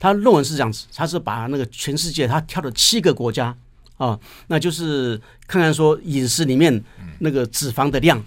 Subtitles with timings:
[0.00, 3.56] 他论文是这样子，他是把那个全世界他挑了七个国家
[3.98, 6.82] 啊，那就是看看说饮食里面
[7.20, 8.20] 那个脂肪的量，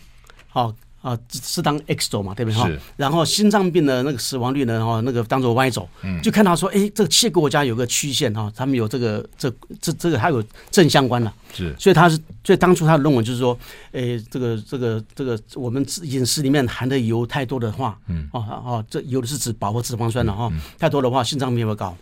[0.53, 0.73] 啊。
[1.03, 2.57] 啊，是当 X 轴嘛，对不对？
[2.57, 10.41] 哈，然后心脏病的那个死亡率呢，哈，那个当做 Y 轴，嗯，就看到说，哎，这个七个国家有个曲线哈，他们有这个这这这个还有
[10.71, 13.57] 正相关的，是，所以他是，所以当初他的论文就是说，
[13.91, 20.49] 哎，这个这个这个我们饮食里面含的油太多的话，嗯，哦哦，这油的是指饱和脂肪酸的哈，
[20.79, 21.93] 太多的话心脏病会高。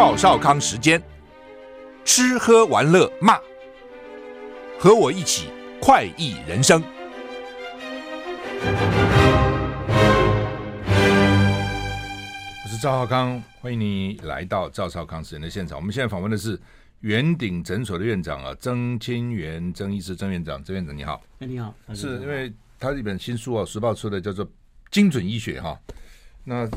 [0.00, 1.02] 赵少康时间，
[2.04, 3.36] 吃喝玩乐骂，
[4.78, 5.48] 和我一起
[5.82, 6.80] 快意人生。
[12.62, 15.76] 我是赵少康，欢迎你来到赵少康时间的现场。
[15.76, 16.56] 我们现在访问的是
[17.00, 21.20] 圆顶诊所的院长啊，曾清源曾医师，曾院长，曾院长你好。
[21.40, 24.46] 哎，你好，是因为他这本新书啊，时报出的叫做
[24.92, 25.76] 《精准医学》哈。
[26.44, 26.68] 那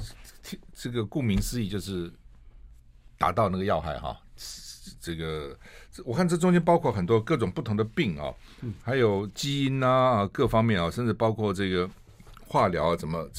[0.74, 2.12] 这个顾名思义就是。
[3.22, 4.18] 达到那个要害哈，
[5.00, 5.56] 这个
[6.04, 8.34] 我看这中间包括很多各种不同的病啊，
[8.84, 11.88] 还有基因啊各方面啊，甚至包括这个
[12.48, 13.30] 化疗啊，怎么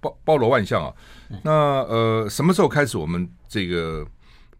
[0.00, 0.94] 包包罗万象啊。
[1.42, 4.06] 那呃，什么时候开始我们这个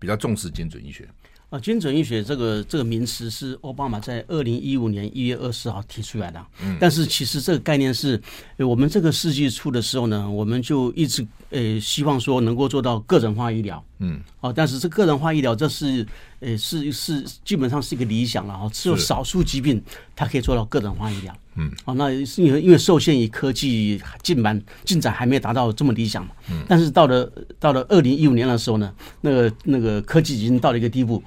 [0.00, 1.08] 比较重视精准医学？
[1.50, 6.44] 啊，精准医学这个这个名词是奥巴马在二零一五年一月二十号提出来的。
[6.60, 8.20] 嗯，但是其实这个概念是，
[8.58, 13.84] 我们这个世纪初的时候呢，我们就一直呃希望说能够做到个人化医疗。
[14.04, 16.06] 嗯，哦，但是这个人化医疗这是
[16.40, 19.82] 呃是是基本上是一个理想了哈，只有少数疾病
[20.14, 21.36] 它可以做到个人化医疗。
[21.56, 26.32] 嗯，哦，那是因为因为受限于科技进满进展还没有达到这么理想嘛。
[26.50, 31.22] 嗯，但是到了到了二零一五年的时候呢，那个那个科技已经到了一个地步。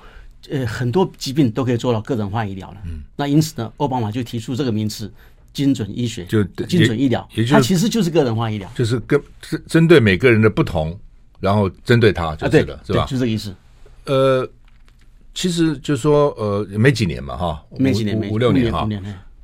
[0.50, 2.78] 呃，很多疾病都可以做到个人化医疗了。
[2.86, 5.12] 嗯，那因此呢，奥巴马就提出这个名词
[5.52, 10.98] “精准医学”，就精准医疗，也就是它其实就是个人化医疗，就是跟针针对每个人的不同，
[11.40, 13.06] 然后针对他就是了，是吧？
[13.06, 13.54] 就这个意思。
[14.06, 14.48] 呃，
[15.34, 18.88] 其实就是说，呃，没几年嘛，哈，没几年，五六年哈。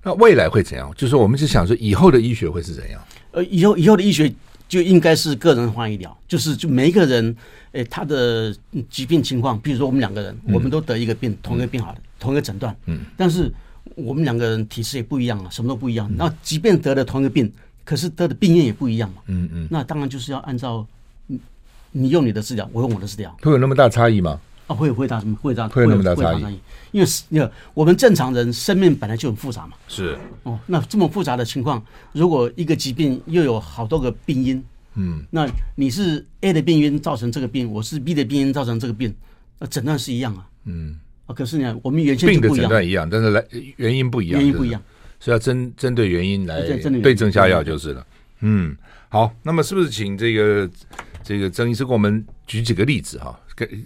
[0.03, 0.93] 那未来会怎样？
[0.95, 3.01] 就是我们是想说，以后的医学会是怎样？
[3.31, 4.33] 呃，以后以后的医学。
[4.65, 7.35] 就应该是个人化医疗，就是就每一个人，
[7.73, 8.55] 诶，他的
[8.89, 13.51] 疾病情况，比如说我们两个人，我们都得一个病，同一个病好的，同一个诊断，嗯，但是
[13.93, 16.09] 我们两个人体质也不一样啊，什么都不一样。
[16.15, 17.51] 那即便得了同一个病，
[17.83, 20.83] 可是得的病因也不一样嘛，嗯嗯，那当然就是要按照
[21.93, 24.39] 你你用你的治疗，我用我的治疗，会有那么大差异吗？
[24.67, 25.35] 啊，会会大什么？
[25.41, 26.59] 会大会有那么大差异？
[26.91, 29.73] 因为是，因为我们正常人生命本来就很复杂嘛。
[29.87, 31.83] 是哦，那这么复杂的情况，
[32.13, 34.63] 如果一个疾病又有好多个病因，
[34.95, 39.13] 嗯，那你是 A 的病因造成这个病，我是 B 的病因造成这个病，
[39.59, 40.47] 那诊断是一样啊。
[40.65, 44.81] 嗯，啊，可是呢，我们原先病的诊断一样，但是来原因不一样，原因不一样，
[45.19, 46.61] 所以要针针对原因来
[47.01, 48.05] 对症下药就是了。
[48.39, 48.75] 嗯，
[49.09, 50.69] 好，那么是不是请这个
[51.23, 53.39] 这个曾医师给我们举几个例子哈？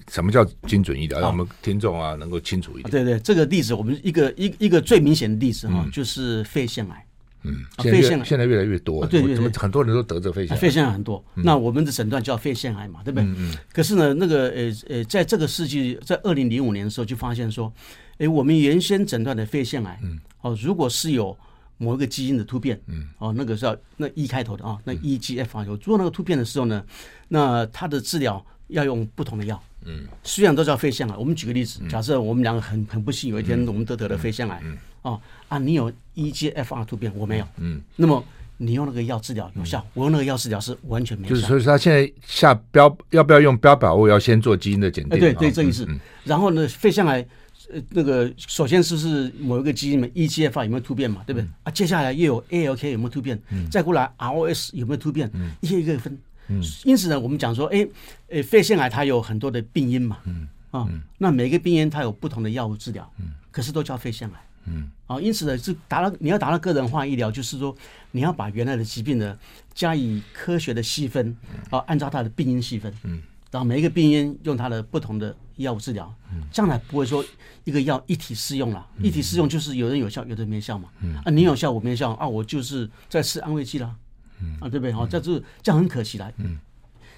[0.09, 1.19] 什么叫精准医疗？
[1.19, 2.89] 让我们听众啊能够清楚一点。
[2.89, 7.05] 对对，这个例子我们一个一一个最明显的例子哈，就是肺腺癌。
[7.43, 9.05] 嗯，肺腺癌现在越来越多。
[9.05, 10.59] 对对，怎么很多人都得这肺腺癌？
[10.59, 11.23] 肺腺癌很多。
[11.35, 13.25] 那我们的诊断叫肺腺癌嘛，对不对？
[13.27, 13.53] 嗯。
[13.71, 17.71] 可是呢，那个呃呃，在这个世纪，在二零零五年的时候，就发现说，
[18.17, 21.37] 哎，我们原先诊断的肺腺癌，嗯，哦，如果是有
[21.77, 26.83] 某一个基因的突变，嗯，哦，那个是要那 E 开头的啊，那 EGFR 有做那个突变的时候呢，
[27.27, 28.45] 那它的治疗。
[28.69, 31.15] 要用不同的药，嗯，虽然都叫肺腺癌。
[31.15, 34.61] 我们举个例子，假设我们两个很很不幸，有一天我们都得了肺腺癌，
[35.03, 35.17] 哦
[35.47, 38.21] 啊，你有 EGFR 突变，我没有，嗯，那么
[38.57, 41.33] 你用那个药治疗有效，我用那个药治疗是完全没效。
[41.33, 45.17] 就是所以他现在下标要不要用标靶物，要先做基因的检定。
[45.17, 45.87] 对对，这意思。
[46.25, 47.25] 然后呢，肺腺癌
[47.71, 51.47] 呃那个首先是是某一个基因嘛，EGFR 有没有突变嘛，对不对？
[51.63, 53.39] 啊，接下来又有 ALK 有没有突变？
[53.71, 55.29] 再过来 ROS 有没有突变？
[55.61, 56.17] 一个一个分。
[56.49, 57.85] 嗯，因此呢，我们讲说，哎，
[58.29, 64.33] 呃，肺腺癌它有很多的病因嘛，嗯，啊，那每个病因它有不同的药物治疗，嗯，可是都叫肺腺癌，
[64.65, 67.75] 嗯，啊，因此呢，是达到你要达到个人化医疗，就是说
[68.11, 69.37] 你要把原来的疾病呢
[69.73, 71.35] 加以科学的细分，
[71.69, 73.21] 啊，按照它的病因细分，嗯，
[73.57, 77.25] 然后每一个病因用它的不同的药物治疗，嗯，将来不会说
[77.63, 83.95] 一个药一体适用了，一体适用就是有人有效，有的没效嘛，嗯，啊，你有效我没效，啊，我就是在吃安慰剂啦。
[84.39, 84.93] 嗯啊，对不对？
[84.93, 86.31] 好，这是这样很可惜的。
[86.37, 86.59] 嗯，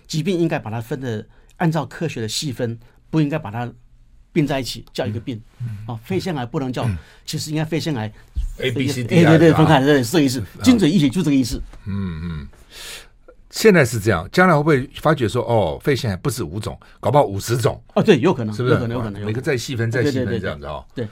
[0.08, 1.28] 疾病应该把它分的
[1.58, 3.70] 按照科学的细分，不应该把它
[4.32, 5.42] 并在一起叫一个病。
[5.86, 6.90] 啊，肺腺癌不能叫，
[7.26, 8.10] 其实应该肺腺癌
[8.60, 10.42] A B C D 对对，分开，对，是这个意思。
[10.64, 11.62] 精准医学就这个意思。
[11.86, 12.48] 嗯嗯，
[13.50, 17.82] 现在是这样，将来会不会发觉说，哦，肺腺癌不止五种，搞不好五十种？
[17.96, 18.76] 哦，对，有可能，是不是？
[18.76, 20.86] 有可能，有可能，每个再细分，再细分这样子哦。
[20.94, 21.08] 对。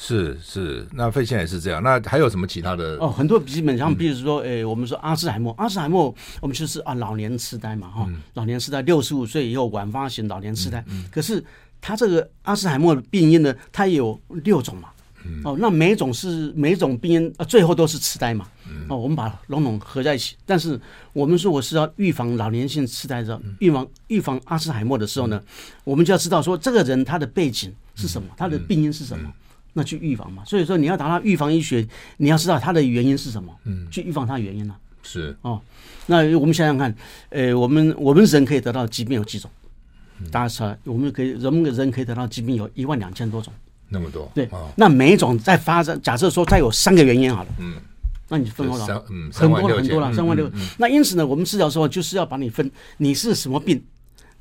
[0.00, 1.82] 是是，那肺腺癌是这样。
[1.82, 2.96] 那还有什么其他的？
[3.00, 10.84] 哦，很多基本上，比如说，哎，我们说阿兹海默，阿兹海默，我们就是啊，老年痴呆嘛，哈、嗯，老年痴呆，六十五岁以后晚发型老年痴呆。
[11.10, 11.44] 可是
[11.80, 14.90] 他这个阿兹海默的病因呢，它有六种嘛。
[15.24, 18.46] 嗯、哦，那每一种是每一种病因啊，最后都是痴呆嘛。
[18.68, 20.36] 嗯、哦，我们把笼统合在一起。
[20.46, 20.80] 但是
[21.12, 25.52] 我们说我是要预防老年性痴呆的，预防预防阿兹海默的时候呢，嗯、
[25.84, 29.32] 我们就要知道说这个人他的背景是什么，他的病因是什么。
[29.74, 31.86] 那去预防嘛，所以说你要达到预防医学，
[32.16, 34.80] 你要知道它的原因是什么，嗯，去预防它的原因呢、啊？
[35.04, 35.60] 是哦，
[36.06, 36.92] 那我们想想看，
[37.28, 39.48] 呃，我们我们人可以得到疾病有几种？
[40.32, 43.52] 大家说，我们可以人们人可以得到疾病有一万两千多种，
[43.88, 44.30] 那么多？
[44.34, 47.74] 对，那每一种在发生，假设说它有三个原因好了，嗯，
[48.28, 50.50] 那你分好了，嗯，很多很多了，三万六。
[50.76, 53.82] 那因此呢，我们治疗的时候就是要把你分，你是什么病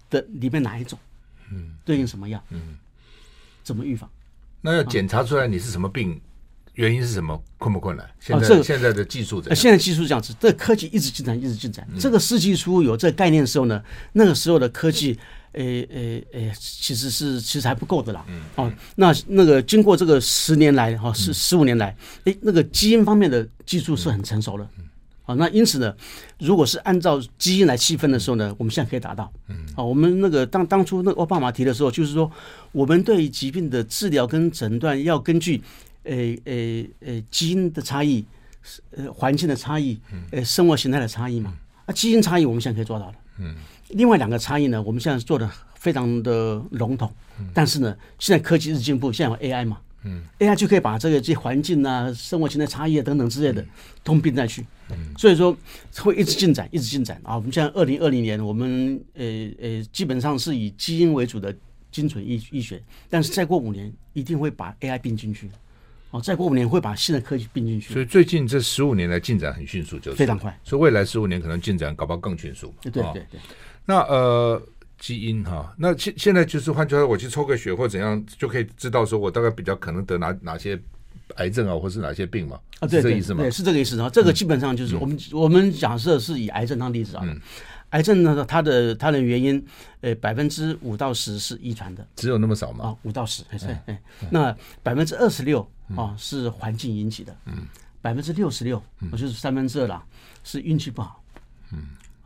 [0.10, 1.00] 的里面哪一种，
[1.52, 2.76] 嗯，对应什么药，嗯，
[3.64, 4.10] 怎么预防？
[4.62, 6.20] 那要检查出来你是什么病，
[6.74, 8.06] 原因是什么，困不困难？
[8.20, 9.56] 现在现在的技术怎样？
[9.56, 11.88] 现在技术这样子，这科技一直进展，一直进展。
[11.98, 13.82] 这个世纪初有这个概念的时候呢，
[14.14, 15.18] 那个时候的科技，
[15.58, 18.24] 诶诶诶，其实是其实还不够的啦。
[18.30, 18.42] 嗯。
[18.56, 21.96] 哦，那那个经过这个十年来，哈，十十五年来，
[22.26, 24.70] 诶，那个基因方面的技术是很成熟了。
[25.24, 25.94] 好，那因此呢，
[26.40, 29.30] 如果是按照基因来细分的时候呢，我们现在可以达到。
[29.50, 32.32] 嗯，好，我们那个当当初那个奥巴马提的时候，就是说，
[32.72, 35.62] 我们对疾病的治疗跟诊断要根据，
[36.04, 38.24] 诶诶诶，基因的差异，
[38.92, 40.00] 呃，环境的差异，
[40.32, 41.54] 呃，生活形态的差异嘛。
[41.86, 43.14] 啊，基因差异我们现在可以做到了。
[43.40, 43.54] 嗯，
[43.90, 47.12] 另外两个差异呢，我们现在做的非常的笼统。
[47.40, 49.78] 嗯，但是呢，现在科技日进步，现在有 AI 嘛。
[50.04, 53.66] 嗯，AI 就可以把这个这环境啊、生活形态差异啊等等之类的
[54.04, 54.66] 通并在去。
[54.90, 55.56] 嗯，所以说
[55.98, 57.36] 会一直进展，一直进展啊。
[57.36, 59.26] 我们现在二零二零年，我们呃
[59.60, 61.54] 呃基本上是以基因为主的
[61.92, 65.50] 精准医医学，但是再过五年一定会把 AI 并进去。
[66.12, 67.92] 哦，再过五年会把新的科技并进去。
[67.92, 70.58] 所以最近这十五年来进展很迅速，就是非常快。
[70.64, 72.74] 所以未来十五年可能进展搞不好更迅速。
[72.82, 73.26] 对对对。
[73.88, 74.62] 那呃。
[75.00, 80.76] 基因哈，那现现在就是换句话说，我去抽个血或怎样就可以知道说我大概比较可能得哪哪些
[81.36, 82.60] 癌症啊，或是哪些病嘛？
[82.80, 83.44] 啊，对，是这个意思吗？
[83.44, 84.10] 对，是这个意思啊。
[84.10, 87.22] 这个基本上就是我们、嗯、我们假设是以癌症当例子啊。
[87.28, 87.40] 嗯、
[87.92, 89.64] 癌症呢，它的它的原因，
[90.02, 92.04] 呃，百分之五到十是遗传的。
[92.16, 92.86] 只有那么少吗？
[92.86, 93.96] 啊，五到十，对对。
[94.22, 95.62] 嗯、那百分之二十六
[95.96, 97.38] 啊是环境引起的。
[97.46, 97.68] 嗯。
[98.02, 98.82] 百分之六十六，
[99.12, 100.02] 我就是三分之二了，
[100.44, 101.22] 是运气不好。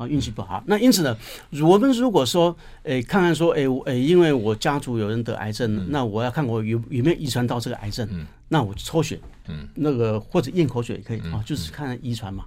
[0.07, 0.63] 运气不好。
[0.67, 1.15] 那因此呢，
[1.63, 12.45] 我们如果说，诶，看看说，诶，诶，因为我家族有人得癌症，嗯、那我要看我有有没有遗传到这个癌症，嗯、那我抽血，嗯，那个或者咽口水也可以啊，嗯、就是看遗传嘛。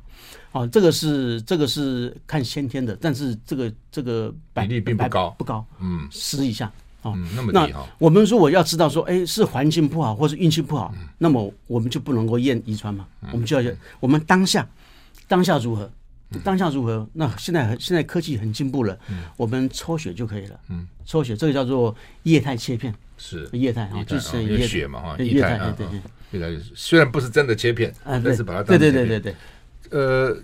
[0.52, 6.66] 啊，这个是这个是看先天的，但是这个这个比例并不高，不高，嗯，十以下
[7.02, 7.84] 啊，嗯、那么低哈。
[7.98, 14.64] 我们如果要知道说，诶，是环境不好或是运气不好，嗯、那么我们就不能够验遗传嘛，嗯、我们就要我们当下
[15.26, 15.90] 当下如何？
[16.40, 17.08] 当下如何？
[17.12, 18.98] 那现在现在科技很进步了，
[19.36, 20.58] 我们抽血就可以了。
[20.68, 21.94] 嗯，抽血这个叫做
[22.24, 26.00] 液态切片，是液态啊，就是液血嘛哈，液态对对
[26.32, 29.34] 液态虽然不是真的切片，但是把它当对对对对对。
[29.90, 30.36] 呃，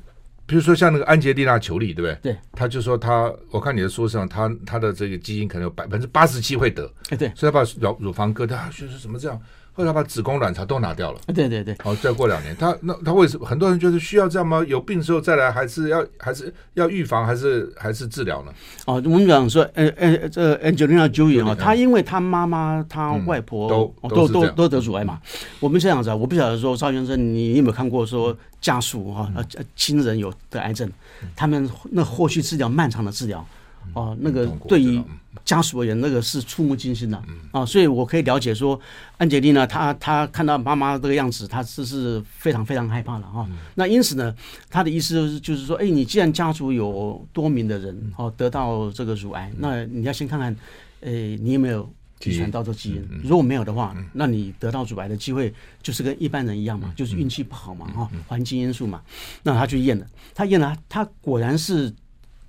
[0.47, 2.33] 比如说像那个安杰丽娜裘丽，对不对？
[2.33, 9.41] 对，他就说他，我看你的书上，他他的这个基因可能有百分之八十七会得，哎对，所以他把乳乳房割掉，就是怎么这样？
[9.81, 11.21] 后来把子宫、卵巢都拿掉了。
[11.35, 11.75] 对对对。
[11.83, 14.63] 好，再过两年，他那他为什么很多人就是需要这样吗？
[14.69, 18.53] 有病的时候再来，还是要还是要预防，还是还是治疗呢？
[18.85, 25.19] 哦，我们讲说，呃呃，这 Angelina Jolie 啊，他因为他妈妈、他外婆都都都都得乳癌嘛。
[25.59, 30.91] 我们这样子啊，我不晓得说赵先生，你有没有看过说家属哈呃亲人有得癌症，
[31.35, 33.45] 他们那后续治疗漫长的治疗。
[33.95, 35.03] 哦，那个对于
[35.45, 37.23] 家属而言，那个是触目惊心的。
[37.51, 38.79] 啊，所以我可以了解说，
[39.17, 43.49] 安杰丽娜她她看到妈妈这个样子，她是是非常非常害怕的哈。
[43.75, 44.35] 那因此呢，
[44.69, 50.55] 她的意思就是就是说，哎，你既然家族有多名的人哦得到这个乳癌，那你要先看看，
[51.01, 51.89] 哎，你有没有
[52.25, 53.09] 遗传到这基因？
[53.23, 59.01] 如果没有的话，那你得到乳癌的机会就是跟一般人一样嘛，就是运气不好嘛哈，环境因素嘛。
[59.43, 61.93] 那他去验了，他验了，他果然是。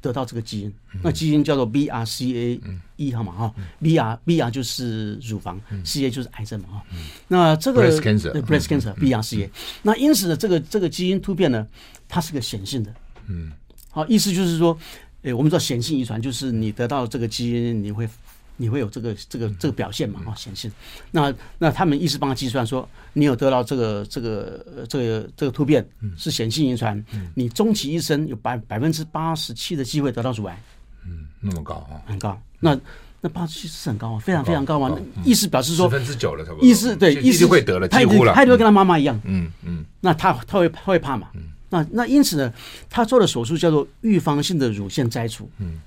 [0.01, 2.59] 得到这个基因，那基因叫做 BRCA
[2.95, 6.83] 一好嘛哈，BR BR 就是乳房，CA 就是癌症嘛哈。
[7.27, 9.49] 那这个 breast cancer breast cancer BRCA，
[9.83, 11.67] 那因此呢，这个这个基因突变呢，
[12.09, 12.93] 它是个显性的，
[13.27, 13.51] 嗯，
[13.89, 14.77] 好，意思就是说，
[15.21, 18.09] 诶，我们知道显性遗传就是你得到这个基因，你会。
[18.61, 20.21] 你会有这个这个这个表现嘛？
[20.27, 20.71] 啊，显性。
[21.09, 25.83] 那那他们一直帮他计算说，你有得到这个这个这个这个突变
[26.15, 27.03] 是显性遗传，
[27.33, 30.61] 你终其一生有百百分之八十七的机会得到乳癌。
[31.05, 31.97] 嗯，那么高啊？
[32.05, 32.39] 很高。
[32.59, 32.79] 那
[33.19, 34.95] 那八十七是很高啊，非常非常高啊。
[35.25, 36.67] 意思表示说十分之九了，差不多。
[36.67, 38.33] 意思对，意思会得了，几乎了。
[38.33, 39.83] 他就会跟他妈妈一样，嗯嗯。
[39.99, 41.27] 那他他会他会怕嘛？
[41.73, 42.53] 那那因此呢，
[42.89, 45.49] 他做的手术叫做预防性的乳腺摘除。
[45.57, 45.79] 嗯，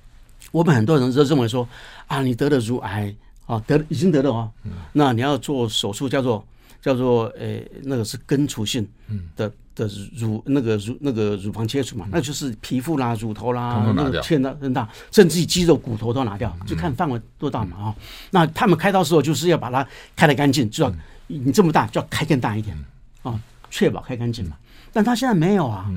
[0.55, 1.69] 我们很多人都认为说
[2.07, 3.13] 啊，你得了乳癌
[3.45, 4.49] 啊，得已经得了啊，
[4.93, 6.47] 那你要做手术叫做
[6.81, 8.87] 叫做呃那个是根除性
[9.35, 9.53] 的。
[9.77, 17.95] 的乳那个乳那个乳房切除嘛，那就是皮肤啦、乳头啦，那个切的很大，甚至于肌肉、骨头都拿掉，就看范围多大嘛啊。
[18.31, 19.85] 那他们开刀时候就是要把它
[20.15, 20.95] 开得干净，就要
[21.27, 22.79] 你这么大就要开更大一点
[23.25, 23.37] 啊，
[23.69, 24.57] 确保开干净嘛。
[24.93, 25.91] 但他现在没有啊，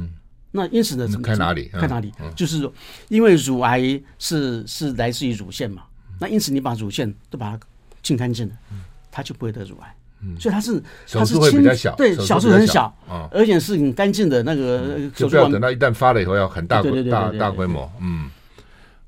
[0.52, 1.70] 那因此呢，开哪里？
[1.74, 2.12] 开哪里？
[2.36, 2.74] 就是说，
[3.10, 5.84] 因为乳癌是是来自于乳腺嘛，
[6.20, 7.60] 那因此你把乳腺都把它
[8.02, 8.56] 清干净了，
[9.12, 9.94] 它就不会得乳癌。
[10.40, 12.92] 所以它是手术会比较小，对，小数很小，
[13.32, 14.98] 而且是很干净的那个。
[15.16, 17.88] 就不要等到一旦发了以后要很大大大规模。
[18.02, 18.28] 嗯，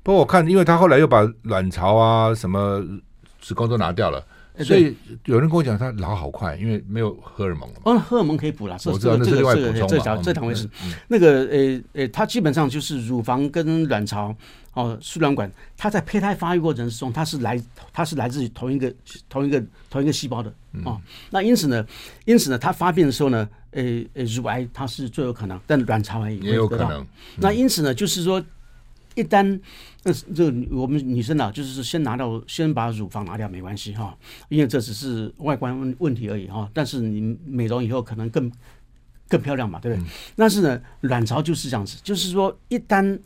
[0.04, 2.80] 不过我看，因为他后来又把卵巢啊什么
[3.40, 4.24] 子宫都拿掉了，
[4.64, 7.76] 所以有人跟我讲他老好快，因为没有荷尔蒙了。
[7.84, 10.68] 哦，荷尔蒙可以补了，我知道那是另外补充这这这两位是
[11.08, 14.34] 那个呃呃，它基本上就是乳房跟卵巢。
[14.72, 17.60] 哦，输卵管，它在胚胎发育过程之中，它是来，
[17.92, 18.94] 它是来自于同一个、
[19.28, 20.98] 同一个、同一个细胞的哦。
[21.30, 21.84] 那因此呢，
[22.24, 23.82] 因此呢，它发病的时候呢，呃
[24.14, 27.04] 呃，乳癌它是最有可能，但卵巢癌也有可能。
[27.38, 28.40] 那因此呢，就是说，
[29.16, 29.58] 一旦
[30.04, 34.16] 呃，这我们女生啊，就是先拿到，先把乳房拿掉没关系哈，
[34.48, 36.68] 因为这只是外观问问题而已哈。
[36.72, 38.50] 但是你美容以后可能更
[39.28, 40.10] 更漂亮嘛，对不对？
[40.36, 43.18] 但是呢，卵巢就是这样子，就是说一旦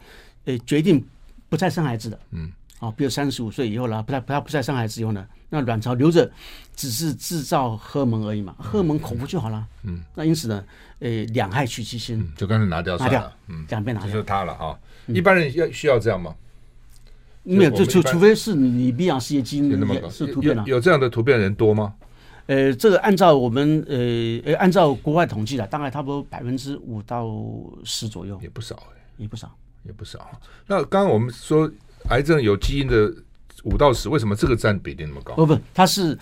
[0.44, 1.04] 呃决定。
[1.46, 2.50] 不再生孩子的，嗯，
[2.80, 6.28] 啊，比如三十五岁以后啦，不再不再不再生孩子以后呢，那卵巢留着
[6.74, 10.64] 只是制造荷尔蒙而已嘛，荷尔蒙口服就好了，嗯，那因此呢，
[10.98, 14.76] 呃，两害取其轻，就干脆拿掉，拿掉，嗯，两边拿掉，就是它了哈。
[15.06, 16.34] 一般人要需要这样吗？
[17.44, 19.70] 没有，就除除非是你泌养事业基因
[20.10, 21.94] 是突变了，有这样的突变的人多吗？
[22.46, 27.30] 呃，这个按照我们呃呃按照国外统计的，大概差不多百分之五到
[27.84, 29.54] 十左右，也不少哎，也不少。
[29.86, 30.26] 也不少。
[30.66, 31.70] 那刚刚我们说
[32.08, 33.14] 癌症有基因的
[33.64, 35.34] 五到十，为什么这个占比例那么高？
[35.34, 36.18] 不不，它是，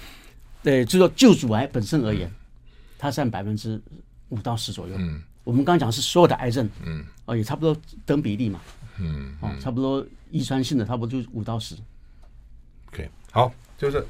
[0.65, 2.29] 对，就说就乳癌本身而言，
[2.99, 3.81] 它占百分之
[4.31, 4.97] 五到十左右。
[4.99, 8.61] 嗯，我们刚刚讲是所有的癌症，嗯，哦，也差不多等比例嘛。
[9.03, 11.75] 嗯，哦，差不多遗传性的差不多就五到十。
[12.93, 14.05] OK，好，就是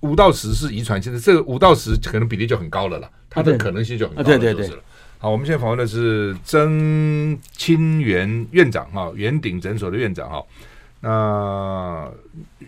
[0.00, 4.78] 五到十是遗传性的，这个五到十可能比例就很高了啦，它的可能性就很高了，对对对。
[5.18, 10.44] 好，我们现在访问的是曾清源院长哈，圆顶诊所的院长哈。
[11.00, 12.10] 那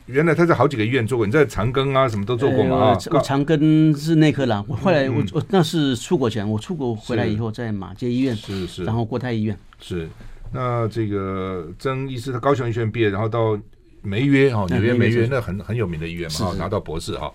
[0.06, 2.76] 原来他在好几个医院做过，你在长庚啊什么都做过吗？
[2.76, 10.08] 啊，我长庚是内科啦，我后来我我那是出国前，我出国回来以后在马街医院，是是，然后国泰医院是。
[10.50, 13.58] 那这个曾医师他高雄医学院毕业，然后到
[14.02, 17.32] 梅约哈，纽约梅约那很很有名的医院嘛，拿到博士哈。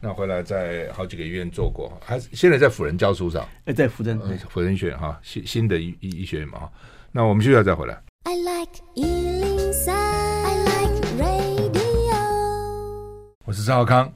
[0.00, 3.46] 那回来在好几个医院做过，还是现在在辅仁教书上？
[3.64, 4.18] 哎，在辅仁，
[4.48, 6.72] 辅仁学院哈，新新的医医医学院嘛哈。
[7.12, 8.02] 那我们需要再回来。
[8.24, 12.16] I like 103, I like radio。
[13.44, 14.12] 我是赵浩康，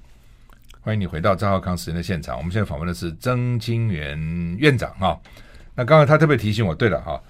[0.80, 2.36] 欢迎你回到赵浩康时间的现场。
[2.36, 4.18] 我们现在访问的是曾清源
[4.58, 5.18] 院长哈。
[5.74, 7.22] 那刚刚他特别提醒我，对了哈，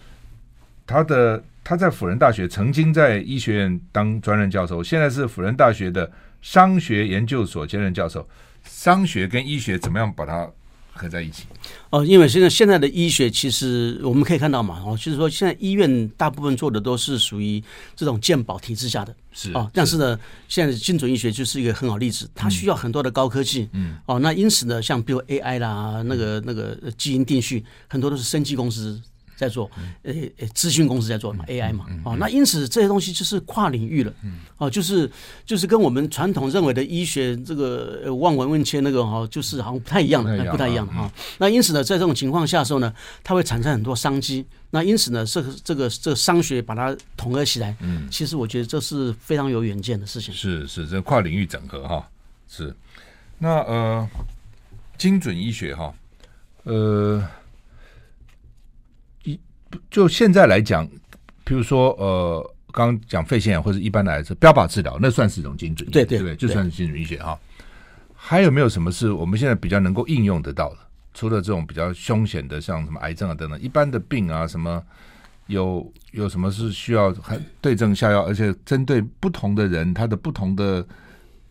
[0.90, 6.10] 他的他在辅仁大学曾经在医学院当专任教授，现在是辅仁大学的。
[6.42, 8.26] 商学研究所兼任教授，
[8.64, 10.50] 商学跟医学怎么样把它
[10.94, 11.44] 合在一起？
[11.90, 17.62] 哦，因为现在现在的医学其实我们可以看到嘛，哦，就是说现在医院大部分做的都是属于
[17.94, 20.18] 这种健保体制下的，是哦，但是呢，
[20.48, 28.98] 现在精准医学就是一个很好例子，它需要很多的高科技，嗯，哦，那因此呢，像比如 AI 啦，那个那个基因定序，很多都是生技公司。
[29.40, 29.70] 在做，
[30.02, 34.12] 呃呃，咨询公司在做嘛，AI 嘛，哦，那因此这些东西就是跨领域了，
[34.58, 35.10] 哦，就是
[35.46, 41.10] 就是跟我们传统认为的医学这个望闻问切那个哈，就是好像不太一样的，不太一样的哈。
[41.38, 42.92] 那因此呢，在这种情况下的时候呢，
[43.24, 44.44] 它会产生很多商机。
[44.72, 50.34] 那因此呢，这个这个这个商学把它统合起来，嗯，其实我觉得这是非常有远见的事情。
[50.34, 52.06] 是是，这跨领域整合哈，
[52.46, 52.76] 是。
[53.38, 54.06] 那呃，
[54.98, 55.94] 精准医学哈，
[56.64, 57.26] 呃。
[59.90, 60.88] 就现在来讲，
[61.44, 66.36] 比如说呃，刚刚讲肺腺癌或者一般的癌症标靶治疗，那算是一种精准医学，对对，对？
[66.36, 67.38] 就算是精准医学哈。
[68.14, 70.76] 还有没有什么是我们现在比较能够应用得到的？
[71.14, 74.80] 除了这种比较凶险的，像什么癌症啊等等，一般的病啊，什么
[75.46, 80.86] 有有什么是需要还对症下药，而且针对不同的人，他的不同的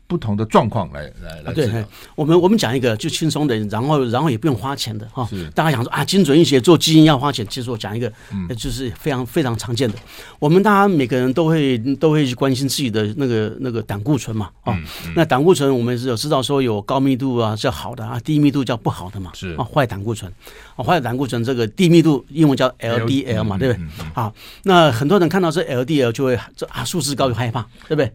[0.09, 1.53] 不同的状况来来来。
[1.53, 1.85] 对，
[2.15, 5.23] 我们我们讲一个就轻松的，然后然后也不用花钱的哈。
[5.29, 8.11] 是大家想说啊，精准医学做基因要花钱，其实我讲一个，
[8.57, 9.95] 就是非常非常常见的。
[10.39, 14.75] 我们大家每个人都会都会去关心自己的那个那个胆固醇嘛，啊，
[15.15, 20.31] 那胆固醇我们是有知道说有高密度啊叫好的啊，低密度叫不好的嘛，是啊，坏胆固醇
[20.75, 23.85] 啊，坏胆固醇这个低密度英文叫 LDL 嘛，对不对？
[24.15, 28.11] 好，那很多人看到这 LDL 就会这啊数字高就害怕，对不对？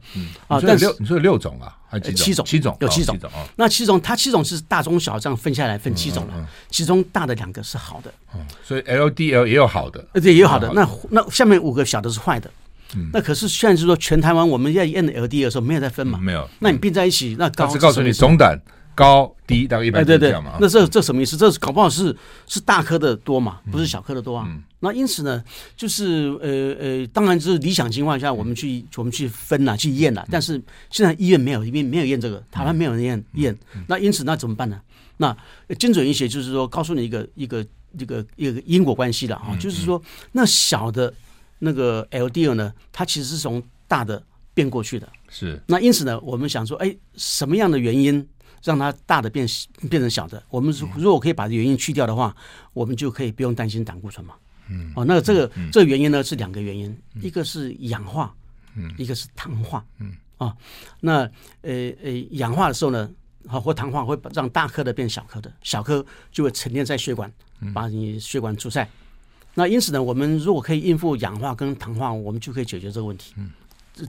[0.48, 1.72] 啊，但是你说有六种啊。
[2.00, 3.16] 七种，七种有七种。
[3.22, 6.48] 哦哦、那七种，它七种是大中小这样分下来分七种了。
[6.70, 10.70] 其中大的两个是好的，嗯、所以 LDL 也有好的，对，也有好的。
[10.74, 12.50] 那那下面五个小的是坏的。
[12.96, 16.18] 嗯、那可是现在是说，全台湾我们在验 LDL 的时候没有在分嘛？
[16.20, 16.48] 嗯、没有。
[16.60, 18.60] 那你并在一起，那高是告诉你总胆
[18.94, 21.36] 高低大概一百对对对，那这这什么意思？
[21.36, 24.46] 这是搞不好是是大颗的多嘛，不是小颗的多啊。
[24.85, 25.43] 那因此呢，
[25.75, 30.26] 就是呃呃，当然就是理想情况下，我们去我们去分了，去验了。
[30.31, 33.59] 但是现在医院没有，因为没有验这个，台湾没有人验验。
[33.88, 34.79] 那因此那怎么办呢？
[35.17, 35.35] 那
[35.79, 37.64] 精准一些就是说，告诉你一个一个
[37.99, 40.00] 一个一个因果关系了啊，就是说
[40.33, 41.12] 那小的
[41.61, 44.23] 那个 LDL 呢，它其实是从大的
[44.53, 45.09] 变过去的。
[45.31, 45.59] 是。
[45.67, 48.29] 那因此呢，我们想说，哎，什么样的原因
[48.62, 49.47] 让它大的变
[49.88, 50.43] 变成小的？
[50.50, 52.37] 我们如果可以把这原因去掉的话，
[52.73, 54.35] 我们就可以不用担心胆固醇嘛。
[54.68, 58.35] 嗯，哦，那这个这个原因呢是两个原因，一个是氧化，
[58.75, 60.56] 嗯，一个是糖化，嗯，啊，
[61.00, 61.21] 那
[61.62, 63.11] 呃呃氧化的时候呢，
[63.47, 67.33] 好或糖化会让大颗的变小颗的，小颗就会沉淀在血管，
[67.75, 68.88] 把你血管阻塞。
[69.54, 73.35] 那因此呢，我们如果可以应付氧化跟糖化，我们就可以解决这个问题。
[73.37, 73.52] 嗯，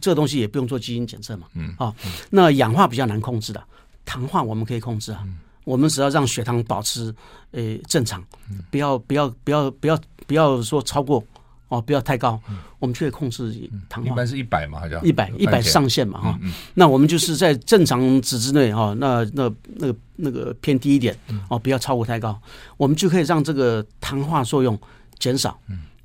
[0.02, 1.94] 这个东西也不用做基因检测嘛，嗯，啊，
[2.32, 3.64] 那氧化比较难控制的，
[4.06, 5.28] 糖化我们可以控制啊。
[5.66, 7.14] 我们只要让血糖保持
[7.52, 8.24] 呃正常，
[8.72, 11.22] 不要不要不要不要不要说超过
[11.68, 12.40] 哦，不要太高，
[12.80, 14.12] 我们就可以控制糖化。
[14.12, 16.40] 一般是一百嘛，好像一百一百上限嘛哈。
[16.76, 21.18] 那我们就是在正常值之内哈，那那那个那个偏低一点
[21.50, 22.40] 哦，不要超过太高，
[22.78, 24.80] 我们就可以让这个糖化作用
[25.18, 25.60] 减少。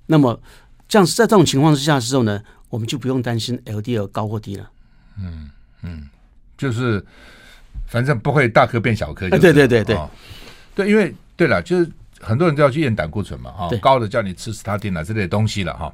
[0.07, 0.41] 那么
[0.89, 4.71] 这样在这种情况之下的时候呢，我们就不用担心 LDL 高或低了。
[5.19, 5.51] 嗯
[5.83, 6.09] 嗯，
[6.57, 7.05] 就是。
[7.91, 9.99] 反正不会大颗变小颗，对对对对，
[10.77, 15.93] 对，因为对了，就是很多人都要去验胆固醇嘛，哈，高的叫你吃斯他汀啊之类的东西了哈。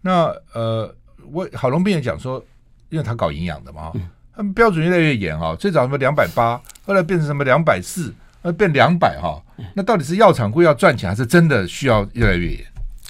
[0.00, 0.94] 那呃，
[1.32, 2.42] 我郝龙斌也讲说，
[2.88, 3.92] 因为他搞营养的嘛，
[4.32, 9.42] 他们标准越来越严哈，最早什么两百八，后来变成什么两百四，呃，变两百哈。
[9.74, 12.64] 那到底是药厂故意要赚钱，还是真的需要越来越严？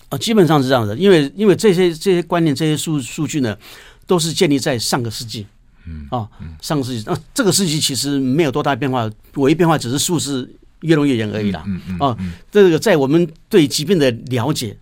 [0.08, 3.54] 啊，基本上是这样的，因为因为这些这些观念、这些数数据呢，
[4.06, 5.46] 都是建立在上个世纪。
[5.88, 6.28] 嗯啊，
[6.60, 10.48] 上个世纪，那、啊、这个世纪其实没有多大变化，唯一变化只是数字
[10.80, 11.64] 越弄越严而已啦。
[11.66, 12.16] 嗯嗯啊，
[12.50, 14.76] 这个在我们对疾病的了解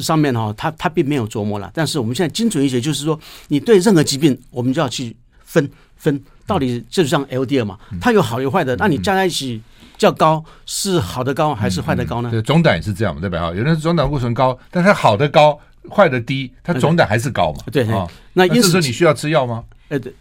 [0.00, 1.70] 上面哈，它它并没有琢磨了。
[1.74, 9.60] 但是我们现在精准医学就是说，你对任何疾病，我们就要去分分，到底就像 LDL 嘛，它有好有坏的，那你加在一起
[9.96, 12.30] 较高是好的高还是坏的高呢？
[12.30, 13.40] 对，总胆也是这样嘛，对吧？
[13.40, 15.58] 哈，有人是总胆固醇高，但它好的高，
[15.90, 17.64] 坏的低，它总胆还是高嘛？
[17.72, 19.64] 对啊，那因此说你需要吃药吗？
[19.88, 20.14] 哎对。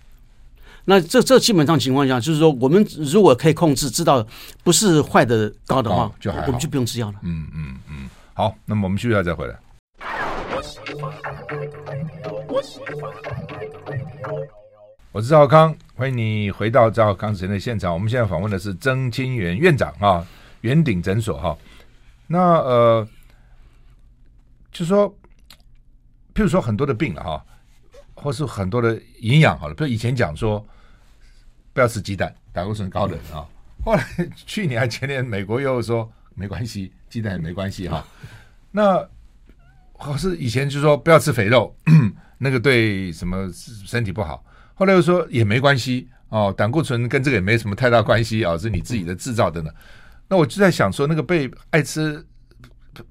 [0.86, 4.26] 那这这基本上情况下，就是说，我们如果可以控制，知道
[4.64, 7.20] 不是坏的高的话，哦、就还好，我们就不用吃药了。
[7.22, 9.56] 嗯嗯嗯，好，那么我们休息一下再回来。
[15.12, 17.94] 我是赵康，欢迎你回到赵康时间的现场。
[17.94, 20.26] 我们现在访问的是曾清源院长啊，
[20.62, 21.58] 圆顶诊所哈、啊。
[22.26, 23.08] 那呃，
[24.72, 25.08] 就是说，
[26.34, 27.46] 譬如说很多的病了哈。
[28.22, 30.64] 或是很多的营养好了，比如以前讲说
[31.74, 33.46] 不要吃鸡蛋，胆固醇高的人啊。
[33.84, 34.06] 后来
[34.36, 38.06] 去年还前年，美国又说没关系，鸡蛋也没关系哈。
[38.70, 39.04] 那
[39.94, 41.76] 或是以前就说不要吃肥肉，
[42.38, 44.46] 那个对什么身体不好。
[44.76, 49.72] 后来又说也没关系哦，胆固醇跟这个也没什么太大关系啊，是你自己的制造的呢。
[50.28, 52.24] 那我就在想说，那个被爱吃。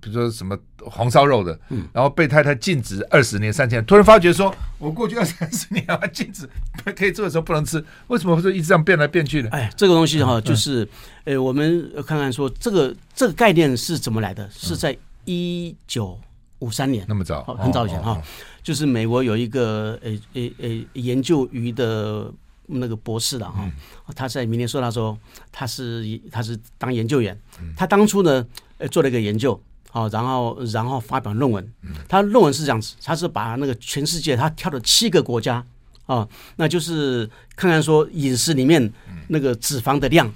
[0.01, 6.49] 比如说什么红烧肉的，嗯，然后被太太禁止二十年、三千年，突然发觉说，我过去二三十年啊， 禁止
[6.95, 9.49] 可以做的时候不能吃，为什么会一直这样变来变去呢？
[9.53, 10.87] 哎，这个东西哈、哦，就是，
[11.25, 14.49] 呃、嗯，我们看看说，这个这个概念是怎么来的？
[14.51, 16.19] 是在一九
[16.59, 18.23] 五三年，那么早，很早以前哈，哦哦哦、
[18.63, 22.31] 就是美国有一个呃呃呃研究鱼的
[22.67, 23.73] 那个博士的哈，嗯、
[24.15, 25.19] 他在明年说他说
[25.51, 29.59] 他是他是当研究员，嗯、他当初呢呃做了一个研究。
[29.91, 31.73] 好，然后然后发表论文。
[32.09, 35.65] 他论文是这样子，他是把那个全世界他挑了七个国家
[36.07, 36.27] 啊，
[36.57, 38.93] 那就是看看说饮食里面
[39.29, 40.33] 那个脂肪的量，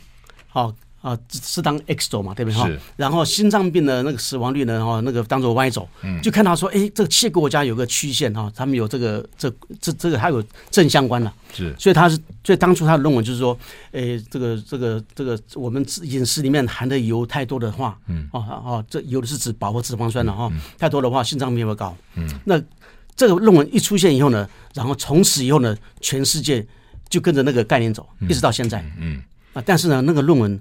[0.48, 2.58] 好啊，是当 X 轴嘛，对不对？
[2.58, 2.70] 哈。
[2.96, 11.76] 然后心脏病的那个死亡率呢，哈，那个当做 Y 轴，嗯，就看到说，哎，这个七个国家有个曲线哈，他们有这个这这这个还有正相关的，是。
[11.78, 13.54] 所以他是，所以当初他的论文就是说，
[13.92, 22.58] 哎，这个这个这个我们饮食里面含的油太多的话，嗯，哦哦，这油的是指饱和脂肪酸的哈，太多的话心脏病会高，嗯，那
[23.14, 26.66] 这个论文一出现以后呢，然后从此以后呢，全世界
[27.10, 30.58] 就跟着那个概念走，一直到现在，嗯，啊，但是呢，那个论文。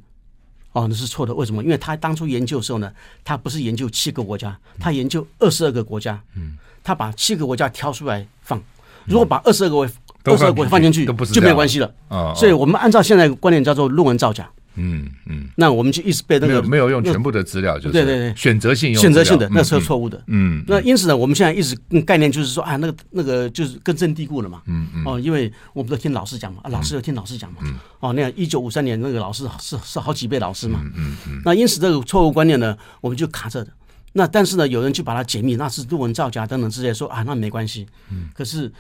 [0.73, 1.33] 哦，那是错的。
[1.33, 1.63] 为什么？
[1.63, 2.91] 因为他当初研究的时候呢，
[3.23, 6.19] 他不是研究七个国家，他研究二十二个国家。
[6.35, 8.61] 嗯，他把七个国家挑出来放。
[9.05, 9.77] 如果把二十二个
[10.25, 11.93] 二十二个国家放进去，就没有关系了。
[12.09, 14.49] 啊，所以我们按照现在的观点叫做论文造假。
[14.75, 20.21] 嗯嗯，那我们就一直被那个没有用全部的资料，就是对对对，选择性用选择性的，那是错误的。
[20.27, 24.61] 嗯，那因此呢，我们现在一直概念就是说啊，那个那个就是根深蒂固了嘛。
[24.65, 25.03] 嗯嗯。
[25.05, 27.59] 哦，因为我们都听老师讲嘛，啊，老师要听老师讲嘛。
[27.61, 27.75] 嗯。
[27.99, 30.81] 哦，那样一九五三年那个老师是是好几辈老师嘛。
[30.95, 31.41] 嗯嗯。
[31.45, 33.71] 那因此这个错误观念呢，我们就卡着的。
[34.13, 37.85] 那但是呢，有人去把它解密，那是论文造假等等之类，说啊，那没关系。
[38.09, 38.29] 嗯。
[38.33, 38.71] 可是。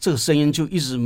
[0.00, 0.98] 这个声音就一直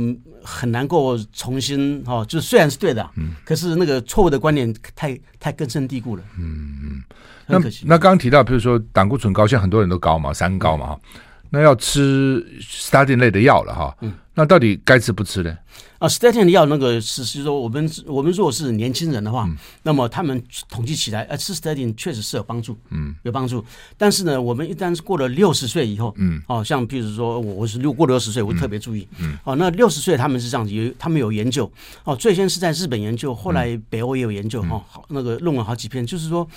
[0.43, 7.03] 很难够重新哈，就虽然是对的，嗯，可是那个错误的观点太太根深蒂固了，嗯嗯。
[7.49, 14.13] 那那刚刚提到，比如说胆固醇高，现在很多人都高嘛，三高嘛，嗯、那要吃 statin 类的药了哈，嗯。
[14.39, 15.57] 那到底该吃不吃呢？
[15.97, 23.65] 啊，statin 的药那个是是说我们我们如果是年轻人的话，嗯、那么他们统计起来，呃，吃 statin 确实是有帮助，嗯，有帮助。
[23.97, 31.71] 但是呢，我们一旦是过了六十岁以后，嗯，哦，像譬如说我我是六过了六十岁，我特别注意，嗯，哦，那六十岁他们是这样子，有他们有研究，
[32.03, 36.47] 哦，最先是在日本研究，后来北欧也有研究，嗯、哦，好那个论文好几篇，就是说，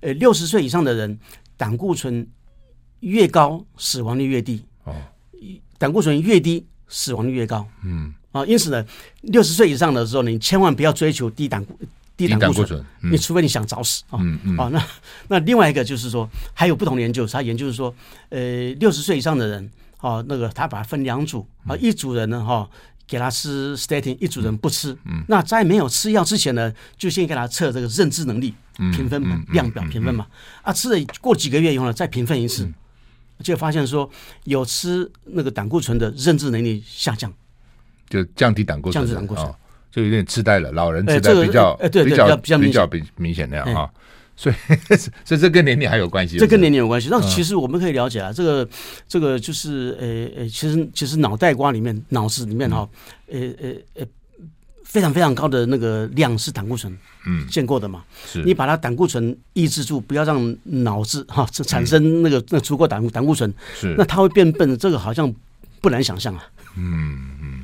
[0.00, 1.16] 呃，六十岁以上的人
[1.56, 2.26] 胆固醇
[3.00, 4.94] 越高，死亡率越低，哦，
[5.78, 6.66] 胆固醇越低。
[6.90, 8.14] 死亡率越高，嗯。
[8.32, 8.82] 啊，因此呢，
[9.20, 11.78] 六十岁以上的时候，你千万不要追求低胆固
[12.16, 14.82] 低胆固醇，你除非你想早死啊，嗯嗯，啊，那
[15.28, 17.94] 那另外一个就是说，还有不同的研究，他研究是说，
[18.30, 22.66] 呃，六十岁以上的人，啊，那个他把它分两组，啊，一组人呢，哈，
[23.06, 28.54] 给他吃 statin，一组人不吃，嗯，那在没有吃药之前呢，就先给他测这个认知能力
[28.96, 30.26] 评分嘛，量表评分嘛，
[30.62, 32.66] 啊，吃了过几个月以后呢，再评分一次。
[33.42, 34.08] 就发现说，
[34.44, 37.32] 有吃那个胆固醇的认知能力下降，
[38.08, 39.54] 就降低胆固醇，降低胆固醇，
[39.90, 40.72] 就有点痴呆了。
[40.72, 43.90] 老人痴呆比较，哎，对对，比较比较比较比明显那样哈。
[44.36, 44.54] 所以，
[45.24, 46.38] 所以这跟年龄还有关系。
[46.38, 47.08] 这跟年龄有关系。
[47.10, 48.68] 那其实我们可以了解啊，这个
[49.08, 52.88] 这个就是呃呃，其实其实脑袋瓜里面、脑子里面哈，
[53.28, 54.06] 呃呃呃。
[54.88, 56.96] 非常非常高的那个量是胆固醇，
[57.26, 58.02] 嗯，见过的嘛？
[58.24, 65.32] 是你把它胆固醇抑制住，不要让脑子哈产生那个那足够胆胆固醇，是那它会变笨，这个好像
[65.82, 66.42] 不难想象啊。
[66.74, 67.60] 嗯嗯，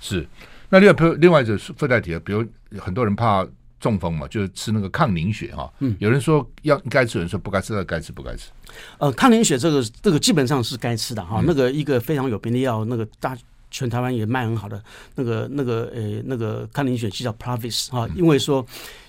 [0.00, 0.24] 是。
[0.68, 2.46] 那另外，比如另外一是附带题，比如
[2.78, 3.44] 很多人怕
[3.80, 5.68] 中风嘛，就是吃那个抗凝血哈。
[5.80, 8.50] 嗯，有人说要该吃，有人说不该吃，那该吃不该吃？
[8.98, 11.42] 呃，抗凝血这个这个基本上是该吃的哈。
[11.44, 13.36] 那个一个非常有名的药，那个大。
[13.72, 14.80] 全台湾也卖很好的
[15.16, 18.64] 那个那个呃那个抗凝血剂叫 Plavix 哈，因为说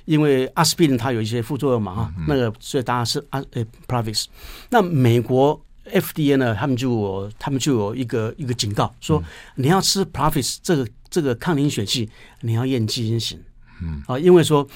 [0.06, 4.26] 因为阿司匹林它有一些副作用嘛哈，那个所以大家是阿呃 Pravis。
[4.72, 9.22] 那美国 FDA 呢，他们就有他们就有一个一个警告说，
[9.56, 12.10] 你要吃 Pravis 这个这个抗凝血剂，
[12.42, 13.40] 你要验基因型，
[13.84, 14.68] 嗯啊，因为说。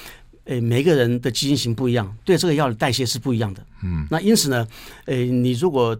[0.48, 3.62] 诶，每个人的基因型不一样，对这个药的代谢是不一样的。
[3.84, 4.68] 嗯，那因此呢，
[5.06, 5.98] 诶，你如果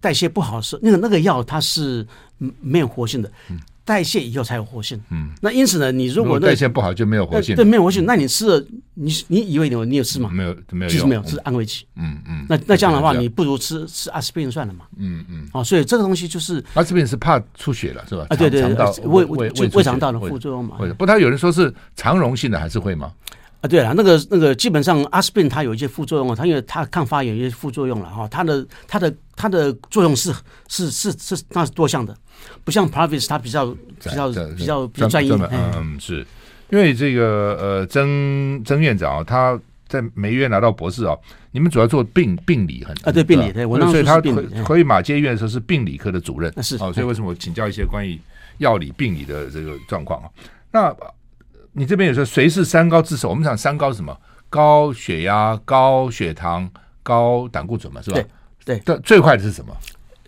[0.00, 2.06] 代谢不好时，那个那个药它是
[2.60, 3.30] 没有活性的，
[3.84, 5.00] 代谢以后才有活性。
[5.10, 10.28] 嗯，那因此呢，你如果代谢不好就没有活性，对，没有活性，那你吃了，你你以为你有你有吃吗？
[10.32, 11.86] 没有，没有，其实没有，是安慰剂。
[11.94, 14.86] 嗯嗯，那那这样的话，你不如吃吃阿司匹林算了嘛。
[14.96, 18.26] 嗯嗯，啊，所以这个东西就是阿司匹林是怕出血了，是吧？
[18.30, 20.78] 啊，对对，肠道胃胃胃肠道的副作用嘛。
[20.98, 23.12] 不，他有人说是肠溶性的，还是会吗？
[23.64, 30.30] 啊，对了，那个那个基本上阿司匹林它有一些副作用啊，它因为它抗发炎有一些副作用了哈，它的它的它的作用是
[30.68, 32.14] 是是是那是多项的，
[32.62, 35.34] 不像 Plavix 它比较比较比较比较专业。
[35.50, 36.26] 嗯，是
[36.68, 41.16] 因为这个呃曾曾院长啊，他在梅院拿到博士啊，
[41.50, 44.20] 你们主要做病病理很啊，对病理对，我所以他
[44.62, 48.20] 可以马街医院的时候是病理科的主任，是哦，所以为什么我请教一些关于
[48.58, 50.28] 药理病理的这个状况啊？
[50.70, 50.94] 那。
[51.74, 53.28] 你这边有说谁是三高之首？
[53.28, 54.16] 我们讲三高是什么？
[54.48, 56.70] 高血压、高血糖、
[57.02, 58.20] 高胆固醇嘛，是吧？
[58.64, 58.96] 对对。
[59.00, 59.76] 最快的是什么？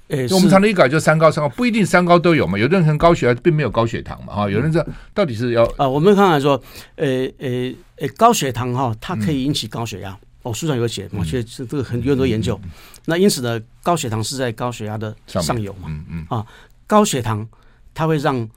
[0.09, 2.59] 诶，我们常常一搞就三高，三高不一定三高都有嘛。
[2.59, 4.51] 有的人可能高血压并没有高血糖嘛，哈。
[4.51, 5.89] 有人这到底是要啊？
[5.89, 6.61] 我们刚才说，
[6.97, 10.11] 诶诶诶，高血糖哈，它可以引起高血压。
[10.11, 12.59] 嗯、哦，书上有写，我觉得这个很有很多研究。
[12.65, 12.71] 嗯嗯嗯、
[13.07, 15.87] 那因此呢，高血糖是在高血压的上游嘛。
[15.87, 16.27] 嗯嗯。
[16.29, 16.45] 啊，
[16.89, 17.47] 高血糖
[17.95, 18.49] 它会让。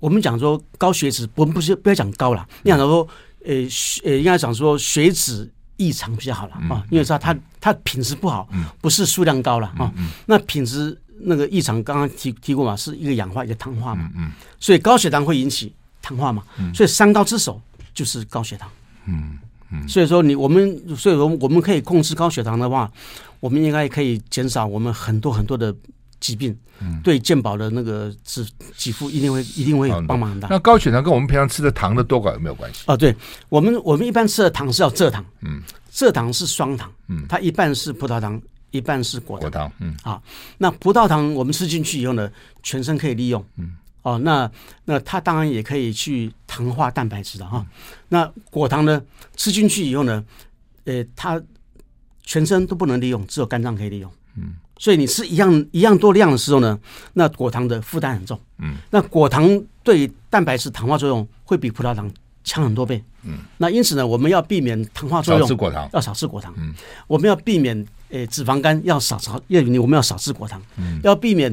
[0.00, 2.46] 我们讲说高血脂，我们不是不要讲高了。
[2.62, 3.06] 你讲说，
[3.44, 3.54] 呃
[4.04, 8.48] 呃，应该讲说血脂异常比较好了啊，因为它它它品质不好，
[8.80, 9.92] 不是数量高了啊。
[10.26, 14.10] 那品质那个异常，刚刚提提过嘛，是一个氧化一个糖化嘛，
[14.60, 16.42] 所以高血糖会引起糖化嘛，
[16.74, 17.60] 所以三高之首
[17.94, 18.68] 就是高血糖。
[19.06, 19.38] 嗯
[19.70, 22.90] 嗯，所以说你我们所以说我们可以控制高血糖的话，
[23.40, 25.74] 我们应该可以减少我们很多很多的。
[26.24, 26.56] 疾病，
[27.02, 28.46] 对健保的那个支
[28.78, 30.48] 给付一定会一定会帮忙很大。
[30.48, 32.84] 那高血糖跟我们平常吃的糖的多寡有没有关系？
[32.86, 33.14] 哦，对。
[33.50, 35.60] 我们我们一般吃的糖是要蔗糖，嗯，
[35.92, 40.18] 蔗糖是双糖，嗯，它一半是葡萄糖，一半是果糖，果糖，嗯，啊，
[40.56, 42.30] 那葡萄糖我们吃进去以后呢，
[42.62, 44.50] 全身可以利用，嗯，哦，那
[44.86, 47.66] 那它当然也可以去糖化蛋白质的哈。
[48.08, 49.02] 那果糖呢，
[49.36, 50.24] 吃进去以后呢，
[50.84, 51.38] 呃，它
[52.22, 54.23] 全身都不能利用，只有肝脏可以利用，嗯。
[54.76, 56.78] 所以你吃一样一样多量的时候呢，
[57.12, 58.38] 那果糖的负担很重。
[58.58, 59.48] 嗯，那果糖
[59.82, 62.10] 对蛋白质糖化作用会比葡萄糖
[62.42, 63.02] 强很多倍。
[63.22, 66.52] 嗯，那因此呢，我们要避免糖化作用，少吃果糖，要少吃果糖。
[66.56, 66.74] 嗯，
[67.06, 70.60] 我们要避免呃脂肪肝，要少少，要我们要少吃果糖。
[70.76, 71.50] 嗯，要避免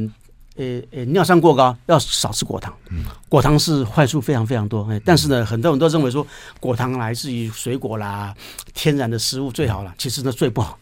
[0.55, 2.73] 呃呃尿酸过高，要少吃果糖。
[2.89, 4.83] 嗯，果糖是坏处非常非常多。
[4.91, 6.25] 哎，但是呢，很多人都认为说
[6.59, 8.35] 果糖来自于水果啦，
[8.73, 10.77] 天然的食物最好了，其实呢最不好。